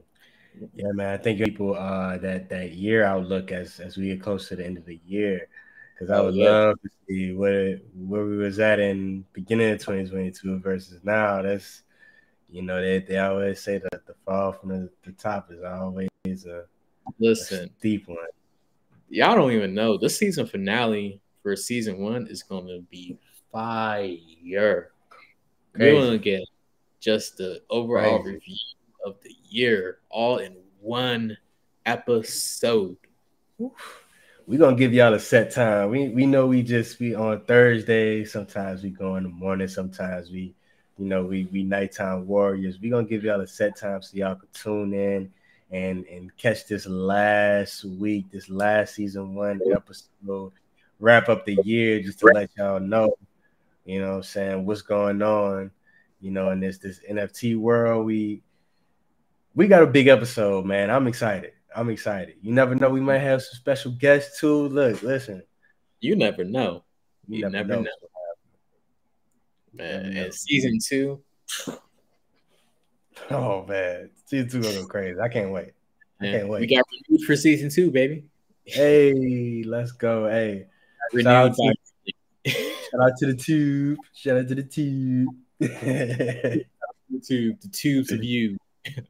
[0.74, 4.48] yeah, man, I think people uh that that year outlook as as we get close
[4.48, 5.48] to the end of the year.
[5.94, 6.50] Because I oh, would yeah.
[6.50, 11.42] love to see where where we was at in beginning of 2022 versus now.
[11.42, 11.82] That's
[12.50, 16.08] You know, they, they always say that the fall from the, the top is always
[16.46, 16.64] a,
[17.18, 18.18] Listen, a steep one.
[19.08, 23.18] y'all don't even know this season finale for season one is going to be
[23.52, 24.16] fire.
[24.42, 24.90] You're
[25.76, 26.42] going to get
[27.00, 28.34] just the overall Crazy.
[28.34, 28.56] review
[29.04, 31.36] of the year all in one
[31.86, 32.96] episode.
[34.46, 35.90] We're gonna give y'all a set time.
[35.90, 38.24] We we know we just we on Thursday.
[38.24, 40.54] Sometimes we go in the morning, sometimes we,
[40.96, 42.78] you know, we we nighttime warriors.
[42.80, 45.30] we gonna give y'all a set time so y'all can tune in
[45.70, 50.52] and and catch this last week, this last season one episode,
[50.98, 53.12] wrap up the year just to let y'all know,
[53.88, 55.70] you know what I'm saying, what's going on,
[56.20, 58.04] you know, in this this NFT world.
[58.04, 58.42] We
[59.54, 60.90] we got a big episode, man.
[60.90, 61.52] I'm excited.
[61.74, 62.36] I'm excited.
[62.42, 62.90] You never know.
[62.90, 64.68] We might have some special guests too.
[64.68, 65.42] Look, listen.
[66.00, 66.84] You never know.
[67.28, 67.80] You, You never, never know.
[67.82, 67.90] know.
[69.72, 70.20] Man, never know.
[70.24, 71.22] and season two,
[73.30, 75.18] Oh man, season two gonna go crazy.
[75.18, 75.72] I can't wait.
[76.20, 76.60] I can't wait.
[76.60, 78.26] we got renewed for season two, baby.
[78.64, 80.28] Hey, let's go.
[80.28, 80.66] Hey,
[81.12, 81.72] Renewed by
[82.90, 83.98] shout out to the tube.
[84.14, 85.28] Shout out to the tube.
[87.12, 88.56] YouTube, the tubes of you.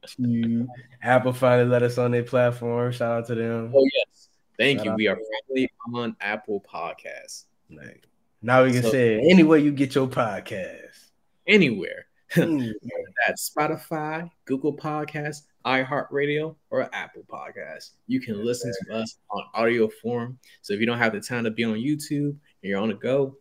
[0.07, 0.67] Tube.
[1.01, 2.91] Apple finally let us on their platform.
[2.91, 3.71] Shout out to them.
[3.75, 4.93] Oh yes, thank Shout you.
[4.95, 5.17] We are
[5.47, 7.45] finally on Apple Podcasts.
[7.69, 8.07] Like,
[8.41, 11.09] now we can So- say anywhere you get your podcast.
[11.47, 12.05] Anywhere.
[12.35, 12.73] Mm.
[13.27, 17.91] That's Spotify, Google Podcasts, iHeartRadio, or Apple Podcasts.
[18.07, 20.37] You can listen to us on audio form.
[20.61, 22.95] So if you don't have the time to be on YouTube and you're on the
[22.95, 23.35] go,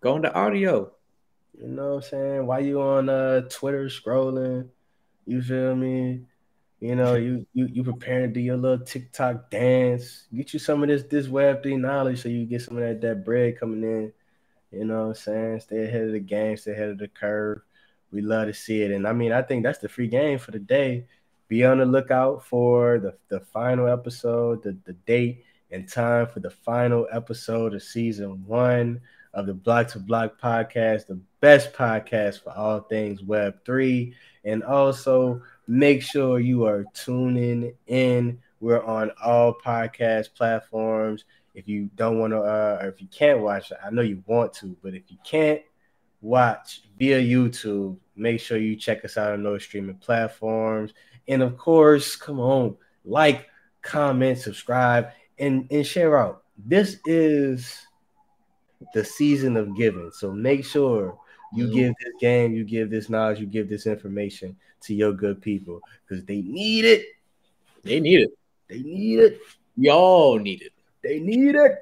[0.00, 0.92] go into audio.
[1.58, 2.46] You know what I'm saying?
[2.46, 4.68] Why you on uh Twitter scrolling?
[5.26, 6.22] You feel me?
[6.80, 10.26] You know, you you you preparing to do your little TikTok dance.
[10.34, 13.00] Get you some of this this web three knowledge so you get some of that
[13.02, 14.12] that bread coming in.
[14.72, 15.60] You know what I'm saying?
[15.60, 17.60] Stay ahead of the game, stay ahead of the curve.
[18.12, 18.90] We love to see it.
[18.92, 21.06] And I mean, I think that's the free game for the day.
[21.48, 26.40] Be on the lookout for the, the final episode, the, the date and time for
[26.40, 29.00] the final episode of season one
[29.34, 34.12] of the Block to Block podcast, the best podcast for all things Web3.
[34.44, 38.38] And also make sure you are tuning in.
[38.60, 41.24] We're on all podcast platforms.
[41.54, 44.52] If you don't want to, uh, or if you can't watch I know you want
[44.54, 45.62] to, but if you can't
[46.20, 50.92] watch via YouTube, make sure you check us out on those streaming platforms.
[51.28, 53.48] And of course, come on, like,
[53.82, 56.44] comment, subscribe, and, and share out.
[56.58, 57.86] This is
[58.94, 60.10] the season of giving.
[60.12, 61.18] So make sure
[61.52, 65.40] you give this game, you give this knowledge, you give this information to your good
[65.42, 67.04] people because they need it.
[67.82, 68.30] They need it.
[68.68, 69.40] They need it.
[69.76, 70.72] Y'all need it.
[71.02, 71.72] They need it.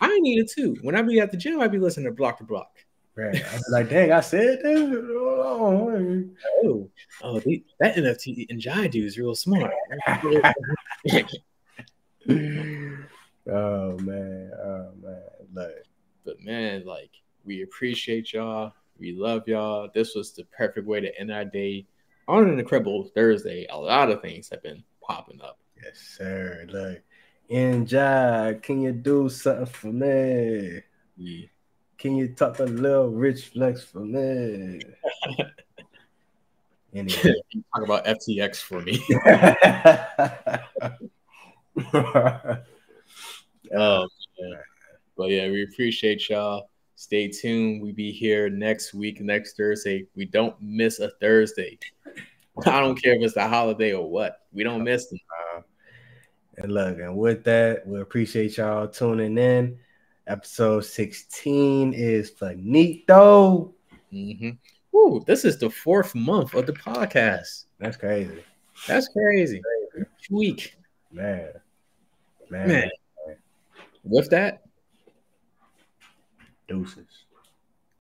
[0.00, 0.76] I need it too.
[0.82, 2.70] When I be at the gym, I be listening to Block to Block.
[3.14, 3.36] Right.
[3.36, 4.80] I was like, dang, I said this.
[4.80, 6.24] Oh,
[6.64, 6.90] Oh,
[7.22, 9.72] oh, they, that NFT and Jai dude is real smart.
[10.08, 10.16] oh
[13.98, 14.50] man.
[14.64, 15.22] Oh man.
[15.52, 15.72] Look.
[16.24, 17.10] But man, like
[17.44, 18.72] we appreciate y'all.
[18.98, 19.88] We love y'all.
[19.92, 21.86] This was the perfect way to end our day
[22.28, 23.66] on an incredible Thursday.
[23.70, 25.58] A lot of things have been popping up.
[25.82, 26.66] Yes, sir.
[26.68, 27.00] Look.
[27.48, 28.58] Enjoy.
[28.62, 30.80] Can you do something for me?
[31.18, 31.50] We
[31.98, 34.80] Can you talk a little rich flex for me?
[36.94, 37.34] Anyway.
[37.74, 39.02] talk about FTX for me.
[43.74, 44.08] oh,
[44.38, 44.60] yeah.
[45.16, 46.68] But yeah, we appreciate y'all.
[46.96, 47.82] Stay tuned.
[47.82, 50.06] We be here next week, next Thursday.
[50.14, 51.78] We don't miss a Thursday.
[52.66, 54.42] I don't care if it's a holiday or what.
[54.52, 55.18] We don't miss them.
[56.58, 59.78] and look, and with that, we appreciate y'all tuning in.
[60.26, 63.74] Episode 16 is finito.
[64.12, 64.50] Mm-hmm.
[64.96, 67.64] Ooh, this is the fourth month of the podcast.
[67.78, 68.44] That's crazy.
[68.86, 69.60] That's crazy.
[69.98, 70.76] Each week.
[71.10, 71.48] Man.
[72.50, 72.68] Man.
[72.68, 72.90] Man.
[74.04, 74.62] With that,
[76.72, 77.21] Deuces.